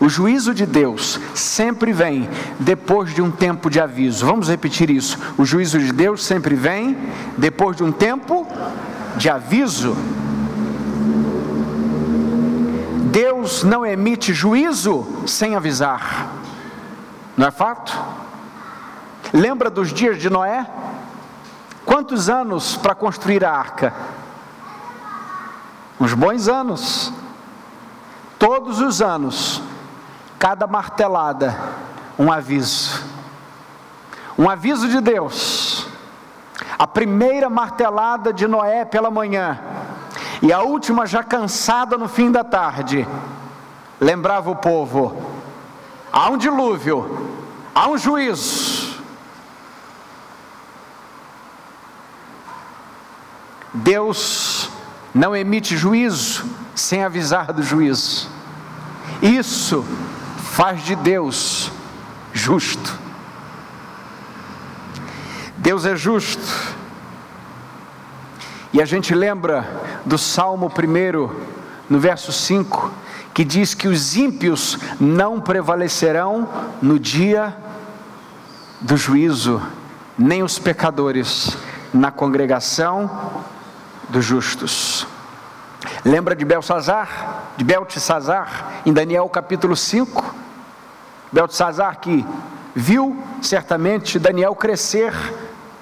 [0.00, 4.24] O juízo de Deus sempre vem depois de um tempo de aviso.
[4.24, 5.18] Vamos repetir isso.
[5.36, 6.96] O juízo de Deus sempre vem
[7.36, 8.46] depois de um tempo
[9.16, 9.96] de aviso.
[13.10, 16.32] Deus não emite juízo sem avisar.
[17.36, 17.98] Não é fato?
[19.32, 20.66] Lembra dos dias de Noé?
[21.86, 23.94] Quantos anos para construir a arca?
[25.98, 27.12] Uns bons anos.
[28.38, 29.62] Todos os anos
[30.38, 31.56] cada martelada
[32.18, 33.02] um aviso.
[34.36, 35.86] Um aviso de Deus.
[36.78, 39.60] A primeira martelada de Noé pela manhã
[40.42, 43.06] e a última já cansada no fim da tarde.
[44.00, 45.16] Lembrava o povo:
[46.12, 47.30] há um dilúvio,
[47.74, 48.81] há um juízo.
[53.74, 54.70] Deus
[55.14, 58.28] não emite juízo sem avisar do juízo.
[59.22, 59.84] Isso
[60.38, 61.70] faz de Deus
[62.32, 62.98] justo.
[65.56, 66.72] Deus é justo.
[68.72, 69.66] E a gente lembra
[70.04, 71.30] do Salmo 1,
[71.88, 72.90] no verso 5,
[73.32, 76.48] que diz que os ímpios não prevalecerão
[76.80, 77.56] no dia
[78.80, 79.62] do juízo,
[80.18, 81.56] nem os pecadores
[81.92, 83.10] na congregação
[84.08, 85.06] dos justos.
[86.04, 90.34] Lembra de Belsazar, de Beltesazar, em Daniel capítulo 5?
[91.30, 92.24] Beltesazar que
[92.74, 95.12] viu certamente Daniel crescer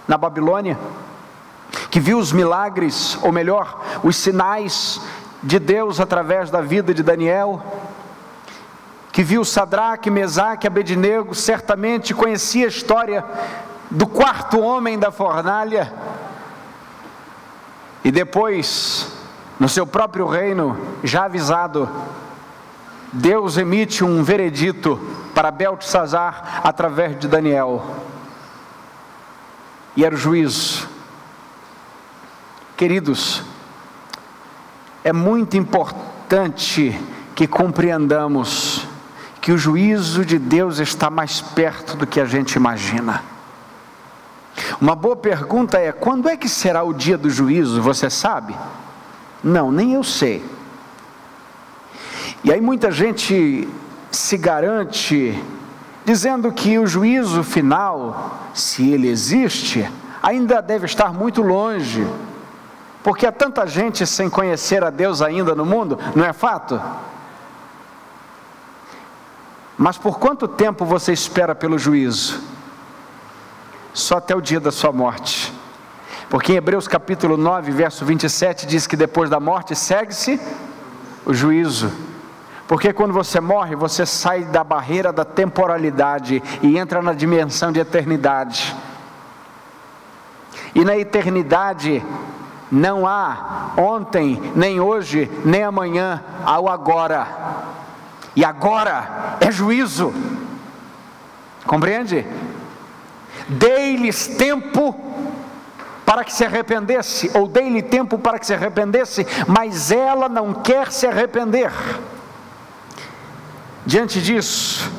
[0.07, 0.79] na Babilônia,
[1.91, 5.01] que viu os milagres, ou melhor, os sinais
[5.43, 7.63] de Deus através da vida de Daniel,
[9.13, 13.25] que viu Sadraque, Mesaque, Abednego, certamente conhecia a história
[13.91, 15.93] do quarto homem da fornalha,
[18.05, 19.13] e depois,
[19.59, 21.89] no seu próprio reino, já avisado,
[23.13, 24.99] Deus emite um veredito
[25.35, 27.85] para Beltesazar através de Daniel.
[29.97, 30.89] E era o juízo.
[32.77, 33.43] Queridos,
[35.05, 36.99] é muito importante
[37.35, 38.87] que compreendamos
[39.41, 43.23] que o juízo de Deus está mais perto do que a gente imagina.
[44.81, 47.81] Uma boa pergunta é: quando é que será o dia do juízo?
[47.81, 48.55] Você sabe?
[49.43, 50.45] Não, nem eu sei.
[52.45, 53.69] E aí muita gente
[54.11, 55.43] se garante
[56.05, 59.89] dizendo que o juízo final, se ele existe,
[60.23, 62.07] ainda deve estar muito longe.
[63.03, 66.81] Porque há tanta gente sem conhecer a Deus ainda no mundo, não é fato?
[69.77, 72.43] Mas por quanto tempo você espera pelo juízo?
[73.93, 75.53] Só até o dia da sua morte.
[76.29, 80.41] Porque em Hebreus capítulo 9, verso 27 diz que depois da morte segue-se
[81.27, 81.93] o juízo.
[82.69, 87.81] Porque quando você morre, você sai da barreira da temporalidade e entra na dimensão de
[87.81, 88.77] eternidade.
[90.73, 92.01] E na eternidade,
[92.71, 97.27] Não há ontem, nem hoje, nem amanhã, há o agora.
[98.37, 100.15] E agora é juízo.
[101.67, 102.25] Compreende?
[103.51, 104.95] Dei-lhes tempo
[106.07, 110.91] para que se arrependesse, ou dei-lhe tempo para que se arrependesse, mas ela não quer
[110.91, 111.71] se arrepender.
[113.87, 114.91] Diante disso,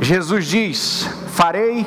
[0.00, 1.86] Jesus diz: Farei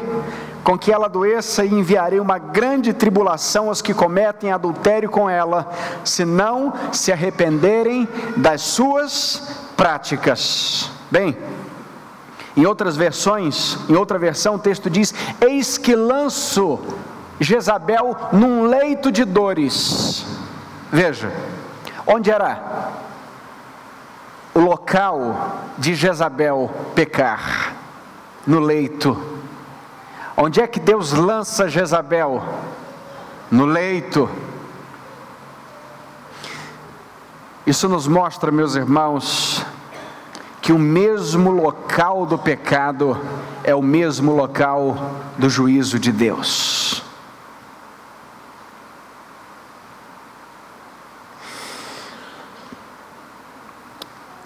[0.63, 5.71] com que ela adoeça e enviarei uma grande tribulação aos que cometem adultério com ela,
[6.03, 9.43] se não se arrependerem das suas
[9.77, 10.89] práticas.
[11.11, 11.37] Bem,
[12.55, 16.79] em outras versões, em outra versão, o texto diz: Eis que lanço
[17.39, 20.25] Jezabel num leito de dores.
[20.91, 21.31] Veja,
[22.07, 22.93] onde era
[24.53, 27.73] o local de Jezabel pecar?
[28.47, 29.19] No leito.
[30.37, 32.43] Onde é que Deus lança Jezabel?
[33.51, 34.29] No leito.
[37.65, 39.65] Isso nos mostra, meus irmãos,
[40.65, 43.21] que o mesmo local do pecado
[43.63, 44.97] é o mesmo local
[45.37, 47.03] do juízo de Deus.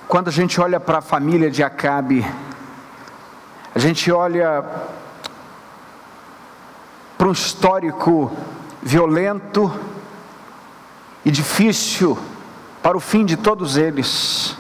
[0.10, 2.30] Quando a gente olha para a família de Acabe,
[3.74, 4.62] a gente olha
[7.18, 8.30] para um histórico
[8.82, 9.72] violento
[11.24, 12.20] e difícil
[12.84, 14.58] para o fim de todos eles.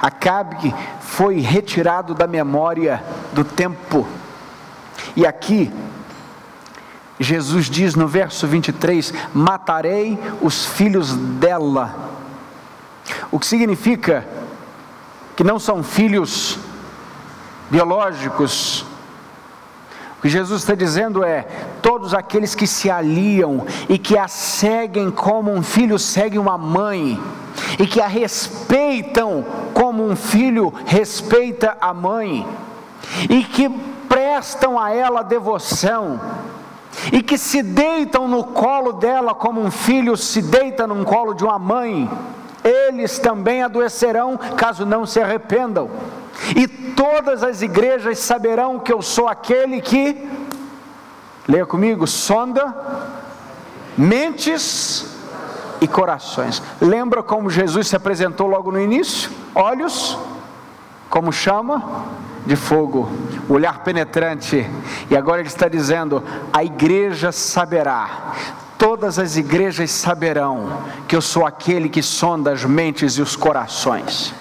[0.00, 4.06] Acabe foi retirado da memória do tempo.
[5.14, 5.72] E aqui,
[7.18, 12.10] Jesus diz no verso 23: Matarei os filhos dela.
[13.30, 14.26] O que significa
[15.36, 16.58] que não são filhos
[17.70, 18.84] biológicos.
[20.20, 21.46] O que Jesus está dizendo é:
[21.80, 27.18] todos aqueles que se aliam e que a seguem como um filho segue uma mãe,
[27.78, 29.42] e que a respeitam
[29.72, 32.46] como um filho respeita a mãe,
[33.30, 33.70] e que
[34.10, 36.20] prestam a ela devoção,
[37.10, 41.44] e que se deitam no colo dela como um filho se deita no colo de
[41.44, 42.10] uma mãe,
[42.62, 45.88] eles também adoecerão caso não se arrependam.
[46.56, 50.28] E todas as igrejas saberão que eu sou aquele que,
[51.48, 52.74] leia comigo, sonda
[53.96, 55.06] mentes
[55.80, 56.62] e corações.
[56.80, 59.30] Lembra como Jesus se apresentou logo no início?
[59.54, 60.18] Olhos,
[61.08, 62.06] como chama?
[62.46, 63.10] De fogo,
[63.48, 64.66] olhar penetrante.
[65.10, 66.22] E agora ele está dizendo:
[66.52, 68.32] a igreja saberá
[68.80, 74.32] todas as igrejas saberão que eu sou aquele que sonda as mentes e os corações.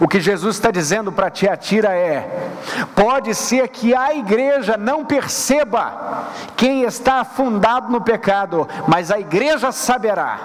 [0.00, 2.50] O que Jesus está dizendo para Tiatira é:
[2.94, 9.72] pode ser que a igreja não perceba quem está afundado no pecado, mas a igreja
[9.72, 10.38] saberá,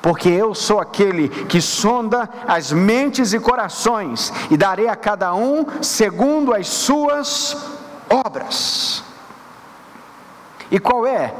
[0.00, 5.66] porque eu sou aquele que sonda as mentes e corações e darei a cada um
[5.82, 7.56] segundo as suas
[8.08, 9.04] obras.
[10.70, 11.32] E qual é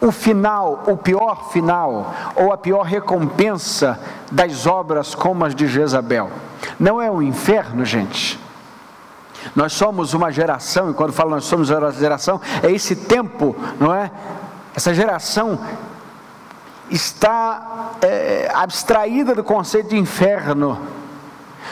[0.00, 4.00] o final, o pior final, ou a pior recompensa
[4.32, 6.30] das obras como as de Jezabel.
[6.78, 8.40] Não é o inferno, gente.
[9.54, 13.94] Nós somos uma geração, e quando falo nós somos uma geração, é esse tempo, não
[13.94, 14.10] é?
[14.74, 15.58] Essa geração
[16.90, 20.80] está é, abstraída do conceito de inferno.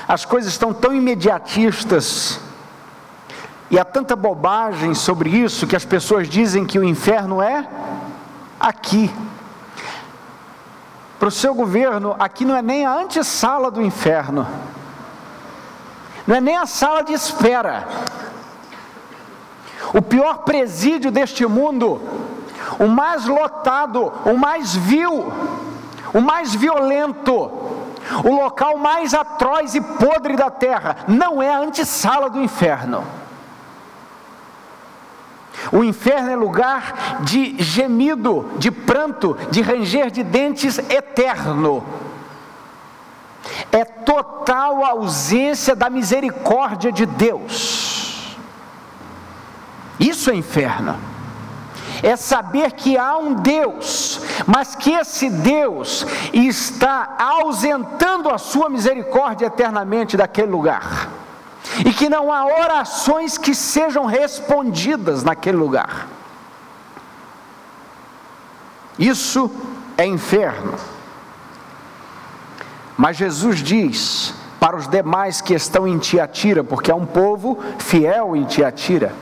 [0.07, 2.41] As coisas estão tão imediatistas,
[3.71, 7.67] e há tanta bobagem sobre isso que as pessoas dizem que o inferno é
[8.59, 9.15] aqui.
[11.19, 14.47] Para o seu governo, aqui não é nem a antessala do inferno,
[16.27, 17.89] não é nem a sala de espera.
[19.93, 22.01] O pior presídio deste mundo,
[22.79, 25.33] o mais lotado, o mais vil,
[26.13, 27.35] o mais violento,
[28.25, 33.03] o local mais atroz e podre da terra, não é a antessala do inferno.
[35.73, 41.85] O inferno é lugar de gemido, de pranto, de ranger de dentes eterno.
[43.71, 48.37] É total ausência da misericórdia de Deus.
[49.99, 50.97] Isso é inferno.
[52.03, 59.47] É saber que há um Deus, mas que esse Deus está ausentando a sua misericórdia
[59.47, 61.09] eternamente daquele lugar
[61.85, 66.07] e que não há orações que sejam respondidas naquele lugar.
[68.99, 69.51] Isso
[69.97, 70.75] é inferno.
[72.97, 78.35] Mas Jesus diz para os demais que estão em Tiatira, porque é um povo fiel
[78.35, 79.15] em Tiatira.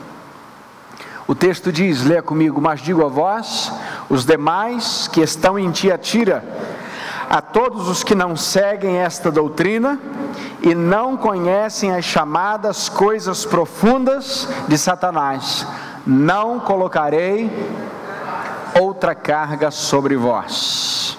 [1.27, 3.71] O texto diz, leia comigo, mas digo a vós,
[4.09, 6.43] os demais que estão em Tiatira,
[7.29, 9.99] a todos os que não seguem esta doutrina
[10.61, 15.67] e não conhecem as chamadas coisas profundas de Satanás,
[16.05, 17.51] não colocarei
[18.79, 21.17] outra carga sobre vós.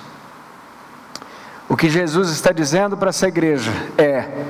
[1.69, 4.47] O que Jesus está dizendo para essa igreja é: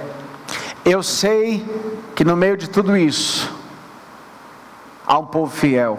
[0.85, 1.67] eu sei
[2.15, 3.53] que no meio de tudo isso
[5.07, 5.99] há um povo fiel.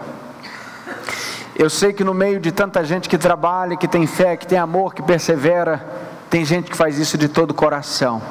[1.60, 4.57] Eu sei que no meio de tanta gente que trabalha, que tem fé, que tem
[4.57, 5.86] amor, que persevera,
[6.30, 8.22] tem gente que faz isso de todo o coração.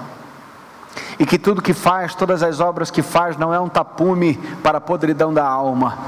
[1.18, 4.78] E que tudo que faz, todas as obras que faz, não é um tapume para
[4.78, 5.98] a podridão da alma.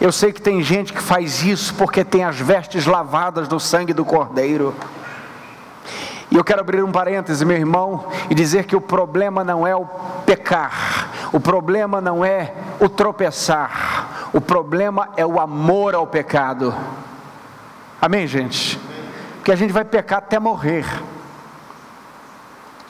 [0.00, 3.92] Eu sei que tem gente que faz isso porque tem as vestes lavadas do sangue
[3.92, 4.74] do Cordeiro.
[6.32, 9.76] E eu quero abrir um parêntese, meu irmão, e dizer que o problema não é
[9.76, 9.86] o
[10.26, 14.03] pecar, o problema não é o tropeçar,
[14.34, 16.74] o problema é o amor ao pecado.
[18.02, 18.76] Amém, gente?
[19.36, 20.84] Porque a gente vai pecar até morrer.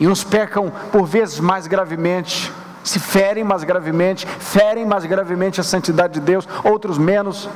[0.01, 2.51] E uns pecam por vezes mais gravemente,
[2.82, 7.47] se ferem mais gravemente, ferem mais gravemente a santidade de Deus, outros menos.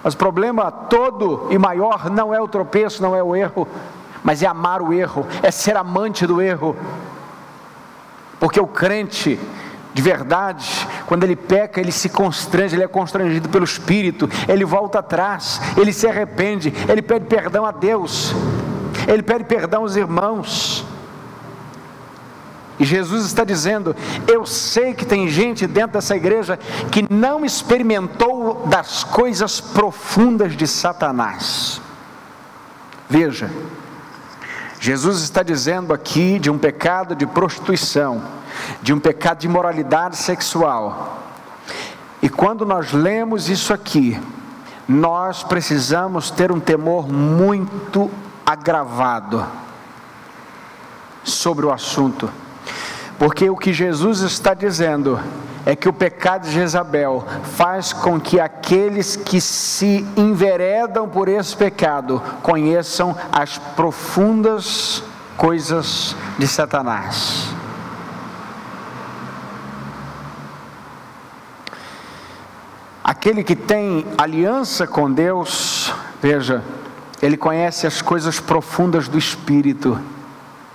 [0.00, 3.66] Mas o problema todo e maior não é o tropeço, não é o erro,
[4.22, 6.76] mas é amar o erro, é ser amante do erro.
[8.38, 9.40] Porque o crente,
[9.94, 14.98] de verdade, quando ele peca, ele se constrange, ele é constrangido pelo Espírito, ele volta
[14.98, 18.34] atrás, ele se arrepende, ele pede perdão a Deus,
[19.06, 20.84] ele pede perdão aos irmãos.
[22.76, 23.94] E Jesus está dizendo:
[24.26, 26.58] Eu sei que tem gente dentro dessa igreja
[26.90, 31.80] que não experimentou das coisas profundas de Satanás.
[33.08, 33.48] Veja,
[34.80, 38.20] Jesus está dizendo aqui de um pecado de prostituição,
[38.82, 41.22] de um pecado de imoralidade sexual.
[42.22, 44.20] E quando nós lemos isso aqui,
[44.88, 48.10] nós precisamos ter um temor muito
[48.44, 49.44] agravado
[51.22, 52.30] sobre o assunto.
[53.18, 55.18] Porque o que Jesus está dizendo
[55.64, 57.24] é que o pecado de Jezabel
[57.56, 65.02] faz com que aqueles que se enveredam por esse pecado conheçam as profundas
[65.36, 67.53] coisas de Satanás.
[73.04, 75.92] Aquele que tem aliança com Deus,
[76.22, 76.64] veja,
[77.20, 80.00] ele conhece as coisas profundas do Espírito.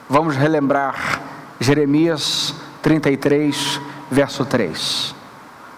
[0.08, 1.24] Vamos relembrar
[1.60, 2.54] Jeremias
[2.84, 5.16] 33, verso 3: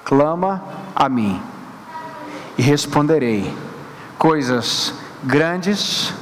[0.04, 0.62] Clama
[0.94, 1.42] a mim
[2.58, 3.56] e responderei
[4.18, 4.94] coisas
[5.24, 6.14] grandes,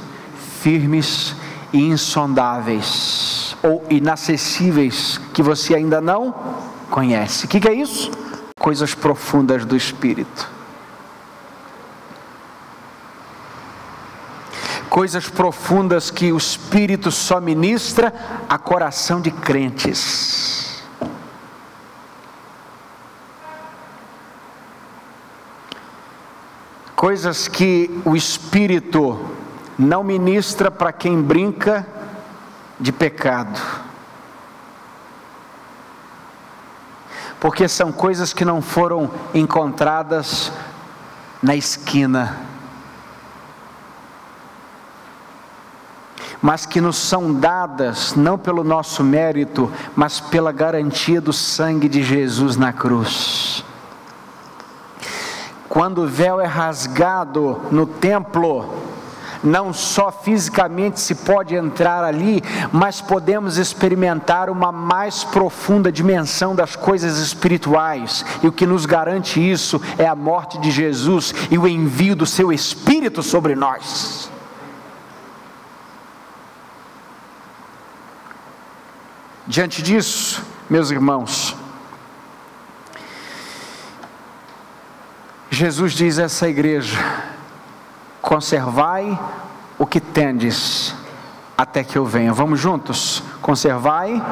[0.62, 1.34] firmes
[1.72, 6.32] e insondáveis ou inacessíveis que você ainda não
[6.88, 7.46] conhece.
[7.46, 8.19] O que, que é isso?
[8.60, 10.48] Coisas profundas do Espírito.
[14.88, 18.14] Coisas profundas que o Espírito só ministra
[18.48, 20.60] a coração de crentes.
[27.00, 29.18] coisas que o Espírito
[29.78, 31.86] não ministra para quem brinca
[32.78, 33.58] de pecado.
[37.40, 40.52] Porque são coisas que não foram encontradas
[41.42, 42.38] na esquina,
[46.42, 52.02] mas que nos são dadas não pelo nosso mérito, mas pela garantia do sangue de
[52.02, 53.64] Jesus na cruz.
[55.68, 58.89] Quando o véu é rasgado no templo,
[59.42, 66.76] não só fisicamente se pode entrar ali, mas podemos experimentar uma mais profunda dimensão das
[66.76, 71.66] coisas espirituais, e o que nos garante isso é a morte de Jesus e o
[71.66, 74.30] envio do seu Espírito sobre nós.
[79.46, 81.56] Diante disso, meus irmãos,
[85.50, 86.96] Jesus diz a essa igreja:
[88.30, 89.18] conservai
[89.76, 90.94] o que tendes
[91.58, 92.32] até que eu venha.
[92.32, 93.24] Vamos juntos?
[93.42, 94.24] Conservai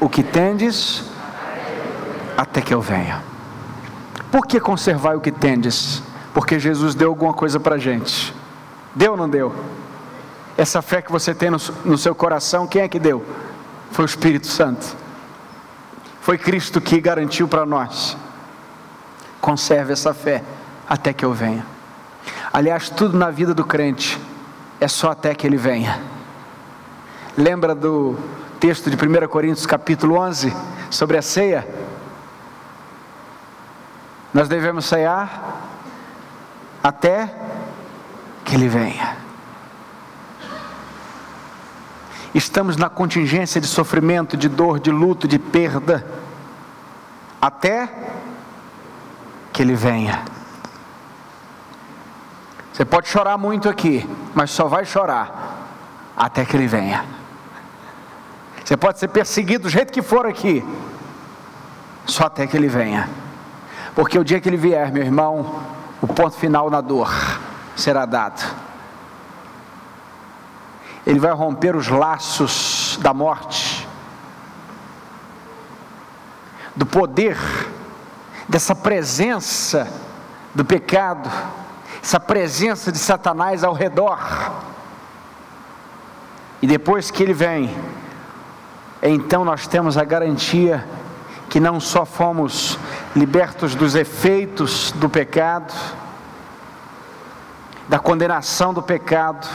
[0.00, 1.04] o que tendes
[2.34, 3.22] até que eu venha.
[4.32, 6.02] Por que conservai o que tendes?
[6.32, 8.34] Porque Jesus deu alguma coisa para a gente.
[8.94, 9.54] Deu ou não deu?
[10.56, 13.22] Essa fé que você tem no, no seu coração, quem é que deu?
[13.90, 14.96] Foi o Espírito Santo.
[16.22, 18.16] Foi Cristo que garantiu para nós.
[19.42, 20.42] Conserve essa fé
[20.88, 21.79] até que eu venha.
[22.52, 24.20] Aliás, tudo na vida do crente
[24.80, 26.00] é só até que ele venha.
[27.36, 28.18] Lembra do
[28.58, 30.54] texto de 1 Coríntios capítulo 11
[30.90, 31.66] sobre a ceia?
[34.32, 35.60] Nós devemos ceiar
[36.82, 37.34] até
[38.44, 39.16] que Ele venha.
[42.34, 46.06] Estamos na contingência de sofrimento, de dor, de luto, de perda,
[47.40, 47.88] até
[49.52, 50.24] que Ele venha.
[52.80, 55.68] Você pode chorar muito aqui, mas só vai chorar
[56.16, 57.04] até que Ele venha.
[58.64, 60.64] Você pode ser perseguido do jeito que for aqui,
[62.06, 63.06] só até que Ele venha.
[63.94, 65.60] Porque o dia que Ele vier, meu irmão,
[66.00, 67.12] o ponto final na dor
[67.76, 68.42] será dado.
[71.06, 73.86] Ele vai romper os laços da morte,
[76.74, 77.36] do poder,
[78.48, 79.86] dessa presença
[80.54, 81.30] do pecado,
[82.02, 84.18] essa presença de Satanás ao redor.
[86.62, 87.74] E depois que ele vem,
[89.02, 90.86] então nós temos a garantia
[91.48, 92.78] que não só fomos
[93.14, 95.74] libertos dos efeitos do pecado,
[97.88, 99.48] da condenação do pecado,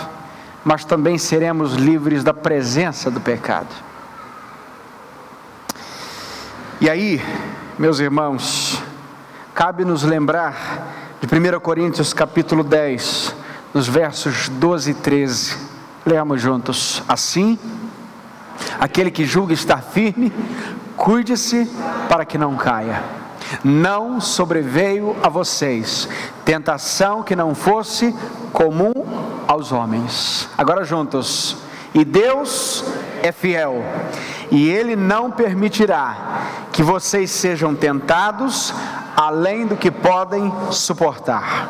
[0.63, 3.73] mas também seremos livres da presença do pecado.
[6.81, 7.21] E aí,
[7.79, 8.81] meus irmãos,
[9.53, 13.35] cabe nos lembrar de 1 Coríntios capítulo 10,
[13.73, 15.57] nos versos 12 e 13.
[16.05, 17.01] Leamos juntos.
[17.07, 17.57] Assim,
[18.79, 20.31] aquele que julga estar firme,
[20.95, 21.67] cuide-se
[22.07, 23.01] para que não caia.
[23.63, 26.07] Não sobreveio a vocês
[26.43, 28.13] tentação que não fosse
[28.53, 28.93] comum
[29.47, 30.47] aos homens.
[30.55, 31.57] Agora juntos.
[31.91, 32.83] E Deus
[33.25, 33.83] é fiel,
[34.51, 36.17] e Ele não permitirá
[36.71, 38.73] que vocês sejam tentados
[39.15, 41.69] além do que podem suportar.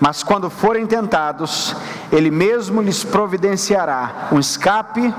[0.00, 1.74] Mas quando forem tentados,
[2.12, 5.12] Ele mesmo lhes providenciará um escape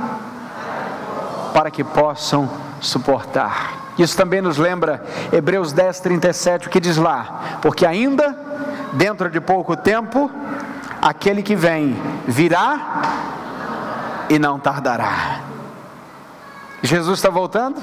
[1.54, 2.50] para que possam
[2.80, 3.74] suportar.
[3.98, 5.04] Isso também nos lembra
[5.34, 8.38] Hebreus 10, 37, o que diz lá: Porque ainda,
[8.94, 10.30] dentro de pouco tempo,
[11.02, 12.80] aquele que vem virá
[14.30, 15.42] e não tardará.
[16.82, 17.82] Jesus está voltando?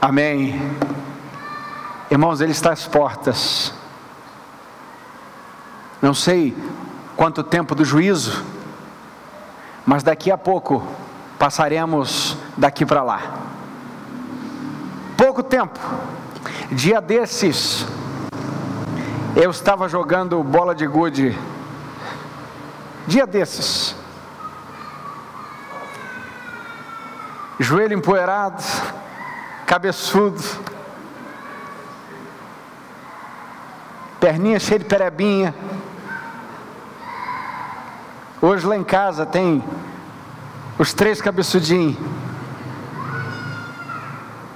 [0.00, 0.60] Amém.
[2.10, 3.72] Irmãos, Ele está às portas.
[6.00, 6.56] Não sei
[7.16, 8.44] quanto tempo do juízo,
[9.84, 10.86] mas daqui a pouco
[11.38, 13.20] passaremos daqui para lá.
[15.16, 15.78] Pouco tempo.
[16.70, 17.86] Dia desses,
[19.34, 21.36] eu estava jogando bola de gude
[23.08, 23.96] Dia desses,
[27.58, 28.62] joelho empoeirado,
[29.66, 30.42] cabeçudo,
[34.20, 35.54] perninha cheia de perebinha.
[38.40, 39.62] Hoje lá em casa tem
[40.78, 41.96] os três cabeçudinhos.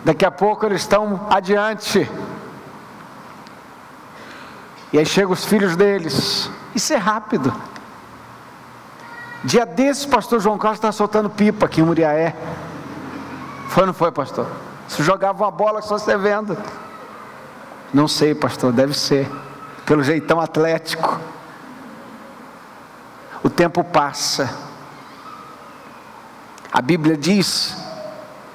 [0.04, 2.08] Daqui a pouco eles estão adiante.
[4.92, 6.50] E aí chegam os filhos deles.
[6.74, 7.52] Isso é rápido.
[9.44, 12.36] Dia desses, pastor João Carlos está soltando pipa aqui em Muriaé.
[13.72, 14.46] Foi ou não foi, pastor?
[14.86, 16.58] Se jogava uma bola só você vendo.
[17.92, 19.26] Não sei, pastor, deve ser.
[19.86, 21.18] Pelo jeitão atlético.
[23.42, 24.54] O tempo passa.
[26.70, 27.74] A Bíblia diz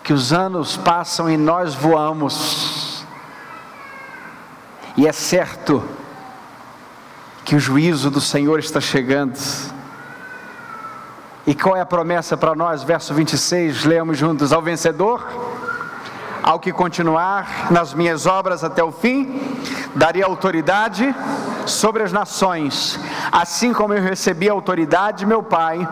[0.03, 3.03] que os anos passam e nós voamos.
[4.95, 5.83] E é certo
[7.43, 9.35] que o juízo do Senhor está chegando.
[11.47, 12.83] E qual é a promessa para nós?
[12.83, 15.25] Verso 26, leamos juntos: Ao vencedor,
[16.47, 19.37] ao que continuar nas minhas obras até o fim,
[19.93, 21.13] daria autoridade
[21.65, 22.97] sobre as nações,
[23.33, 25.85] assim como eu recebi a autoridade de meu Pai,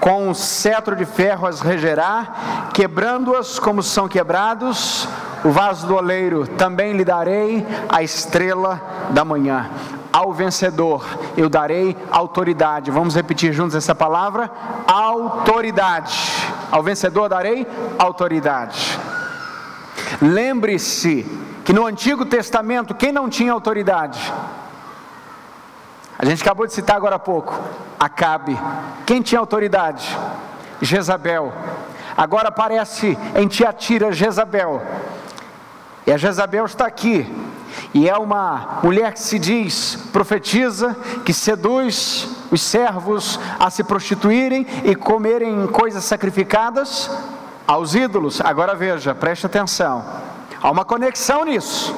[0.00, 5.06] com um cetro de ferro as regerá, quebrando-as como são quebrados
[5.44, 9.70] o vaso do oleiro, também lhe darei a estrela da manhã
[10.12, 11.06] ao vencedor
[11.38, 12.90] eu darei autoridade.
[12.90, 14.50] Vamos repetir juntos essa palavra?
[14.86, 16.14] Autoridade.
[16.70, 17.66] Ao vencedor darei
[17.98, 19.00] autoridade.
[20.20, 21.26] Lembre-se
[21.64, 24.32] que no Antigo Testamento, quem não tinha autoridade?
[26.18, 27.58] A gente acabou de citar agora há pouco.
[27.98, 28.58] Acabe.
[29.06, 30.16] Quem tinha autoridade?
[30.80, 31.52] Jezabel.
[32.16, 34.82] Agora aparece em Tiatira Jezabel.
[36.06, 37.26] E a Jezabel está aqui
[37.94, 44.66] e é uma mulher que se diz profetiza, que seduz os servos a se prostituírem
[44.84, 47.10] e comerem coisas sacrificadas
[47.72, 48.40] aos ídolos.
[48.40, 50.04] Agora veja, preste atenção.
[50.60, 51.96] Há uma conexão nisso.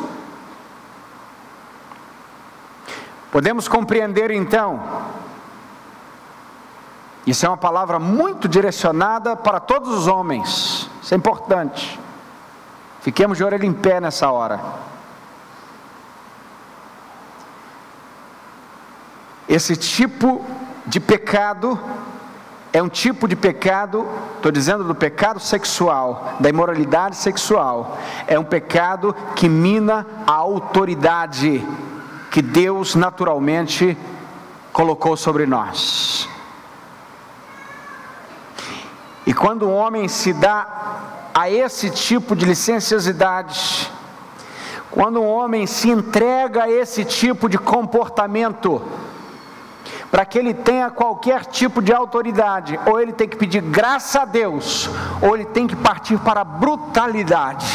[3.31, 4.81] Podemos compreender então,
[7.27, 11.99] isso é uma palavra muito direcionada para todos os homens, isso é importante.
[13.01, 14.61] Fiquemos de orelha em pé nessa hora.
[19.49, 20.45] Esse tipo
[20.87, 21.79] de pecado
[22.75, 24.05] é um tipo de pecado,
[24.35, 27.97] estou dizendo do pecado sexual, da imoralidade sexual,
[28.27, 31.65] é um pecado que mina a autoridade
[32.33, 33.97] que Deus naturalmente
[34.73, 36.29] colocou sobre nós.
[39.25, 40.67] E quando um homem se dá
[41.33, 43.89] a esse tipo de licenciosidade,
[44.91, 48.83] quando um homem se entrega a esse tipo de comportamento,
[50.15, 54.25] para que ele tenha qualquer tipo de autoridade, ou ele tem que pedir graça a
[54.25, 54.89] Deus,
[55.21, 57.67] ou ele tem que partir para a brutalidade.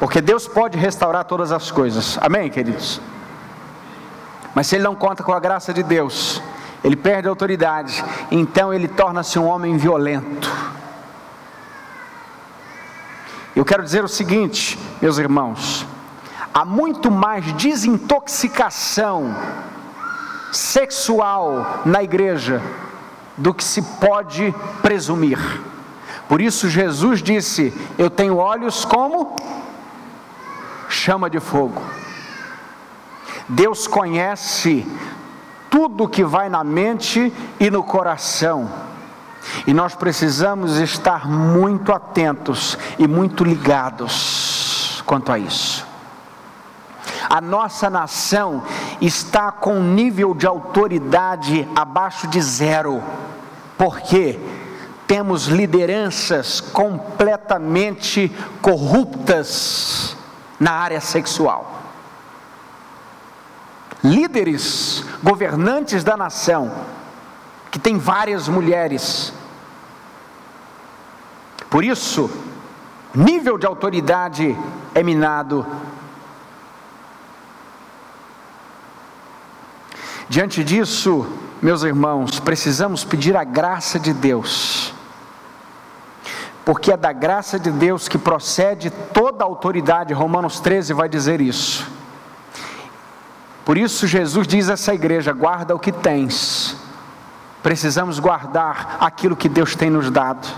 [0.00, 3.02] Porque Deus pode restaurar todas as coisas, amém, queridos?
[4.54, 6.40] Mas se ele não conta com a graça de Deus,
[6.82, 10.50] ele perde a autoridade, então ele torna-se um homem violento.
[13.54, 15.86] Eu quero dizer o seguinte, meus irmãos:
[16.56, 19.36] há muito mais desintoxicação
[20.50, 22.62] sexual na igreja
[23.36, 25.38] do que se pode presumir.
[26.26, 29.36] Por isso Jesus disse: Eu tenho olhos como
[30.88, 31.82] chama de fogo.
[33.46, 34.86] Deus conhece
[35.68, 37.30] tudo que vai na mente
[37.60, 38.72] e no coração.
[39.66, 45.85] E nós precisamos estar muito atentos e muito ligados quanto a isso.
[47.28, 48.62] A nossa nação
[49.00, 53.02] está com um nível de autoridade abaixo de zero.
[53.76, 54.38] porque
[55.06, 58.28] Temos lideranças completamente
[58.60, 60.16] corruptas
[60.58, 61.74] na área sexual.
[64.02, 66.72] Líderes, governantes da nação,
[67.70, 69.32] que tem várias mulheres.
[71.70, 72.30] Por isso,
[73.14, 74.56] nível de autoridade
[74.94, 75.64] é minado
[80.28, 81.24] Diante disso,
[81.62, 84.92] meus irmãos, precisamos pedir a graça de Deus,
[86.64, 91.40] porque é da graça de Deus que procede toda a autoridade, Romanos 13 vai dizer
[91.40, 91.86] isso.
[93.64, 96.76] Por isso, Jesus diz a essa igreja: guarda o que tens,
[97.62, 100.48] precisamos guardar aquilo que Deus tem nos dado.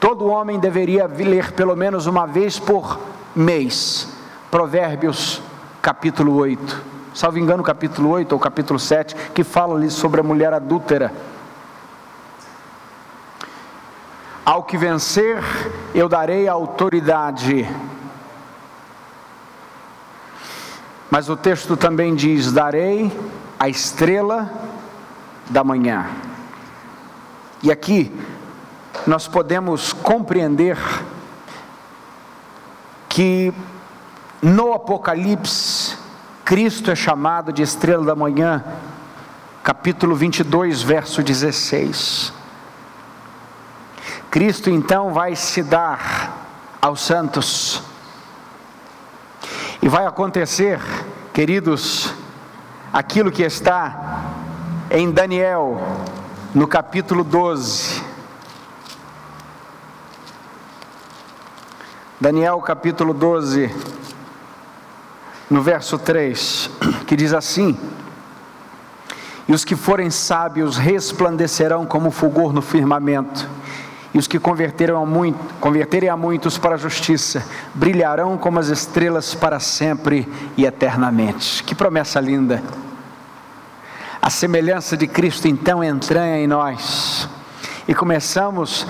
[0.00, 2.98] Todo homem deveria ler pelo menos uma vez por
[3.36, 4.08] mês,
[4.50, 5.42] Provérbios
[5.82, 10.52] capítulo 8 salvo engano, capítulo 8 ou capítulo 7, que fala ali sobre a mulher
[10.52, 11.12] adúltera.
[14.44, 15.42] Ao que vencer,
[15.94, 17.66] eu darei autoridade.
[21.08, 23.10] Mas o texto também diz: darei
[23.58, 24.52] a estrela
[25.48, 26.06] da manhã.
[27.62, 28.12] E aqui
[29.06, 30.76] nós podemos compreender
[33.08, 33.54] que
[34.42, 36.03] no Apocalipse
[36.44, 38.62] Cristo é chamado de estrela da manhã,
[39.62, 42.34] capítulo 22, verso 16.
[44.30, 46.36] Cristo então vai se dar
[46.82, 47.82] aos santos,
[49.80, 50.80] e vai acontecer,
[51.32, 52.12] queridos,
[52.92, 54.34] aquilo que está
[54.90, 55.80] em Daniel,
[56.54, 58.04] no capítulo 12.
[62.20, 64.03] Daniel capítulo 12
[65.54, 66.68] no verso 3,
[67.06, 67.78] que diz assim:
[69.46, 73.48] E os que forem sábios resplandecerão como fulgor no firmamento,
[74.12, 78.66] e os que converterem a, muito, converterem a muitos para a justiça brilharão como as
[78.66, 81.62] estrelas para sempre e eternamente.
[81.62, 82.60] Que promessa linda!
[84.20, 87.28] A semelhança de Cristo então entranha em nós,
[87.86, 88.88] e começamos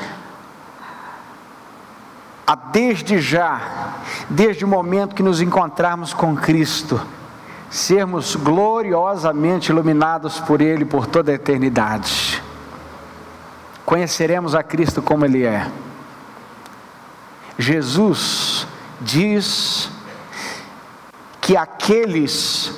[2.47, 3.95] a desde já,
[4.29, 7.01] desde o momento que nos encontrarmos com Cristo,
[7.71, 12.43] sermos gloriosamente iluminados por Ele por toda a eternidade.
[13.85, 15.71] Conheceremos a Cristo como Ele é.
[17.59, 18.67] Jesus
[19.01, 19.91] diz
[21.41, 22.73] que aqueles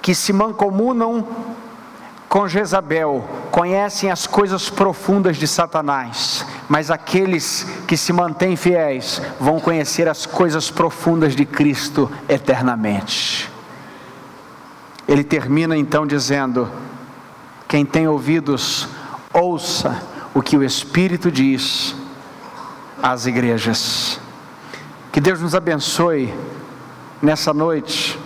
[0.00, 1.26] que se mancomunam
[2.28, 9.58] com Jezabel conhecem as coisas profundas de Satanás, mas aqueles que se mantêm fiéis vão
[9.58, 13.50] conhecer as coisas profundas de Cristo eternamente.
[15.08, 16.70] Ele termina então dizendo:
[17.66, 18.86] Quem tem ouvidos,
[19.32, 20.02] ouça
[20.34, 21.96] o que o Espírito diz
[23.02, 24.20] às igrejas.
[25.10, 26.34] Que Deus nos abençoe
[27.22, 28.18] nessa noite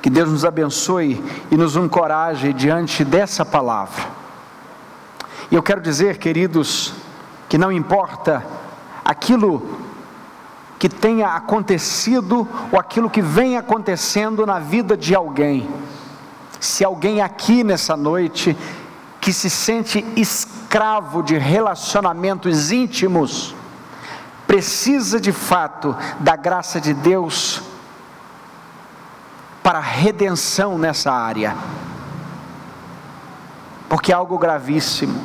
[0.00, 4.06] que Deus nos abençoe e nos encoraje diante dessa palavra.
[5.50, 6.92] E eu quero dizer, queridos,
[7.48, 8.44] que não importa
[9.04, 9.78] aquilo
[10.78, 15.68] que tenha acontecido ou aquilo que vem acontecendo na vida de alguém,
[16.60, 18.56] Se alguém aqui nessa noite
[19.20, 23.54] que se sente escravo de relacionamentos íntimos,
[24.44, 27.62] precisa de fato da graça de Deus
[29.62, 31.56] para redenção nessa área,
[33.88, 35.20] porque é algo gravíssimo,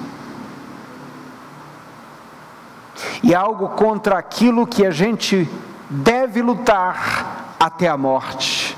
[3.22, 5.50] e é algo contra aquilo que a gente
[5.90, 8.78] deve lutar até a morte,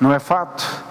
[0.00, 0.84] não é fato?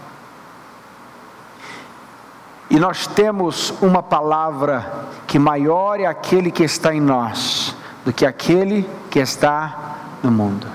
[2.69, 8.25] E nós temos uma palavra que maior é aquele que está em nós do que
[8.25, 10.67] aquele que está no mundo.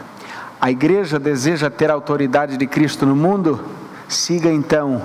[0.61, 3.65] A igreja deseja ter a autoridade de Cristo no mundo?
[4.09, 5.03] Siga então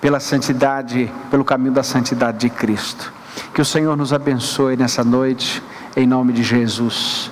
[0.00, 3.10] pela santidade, pelo caminho da santidade de Cristo.
[3.54, 5.62] Que o Senhor nos abençoe nessa noite,
[5.96, 7.30] em nome de Jesus.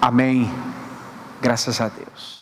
[0.00, 0.50] Amém.
[1.42, 2.33] Graças a Deus.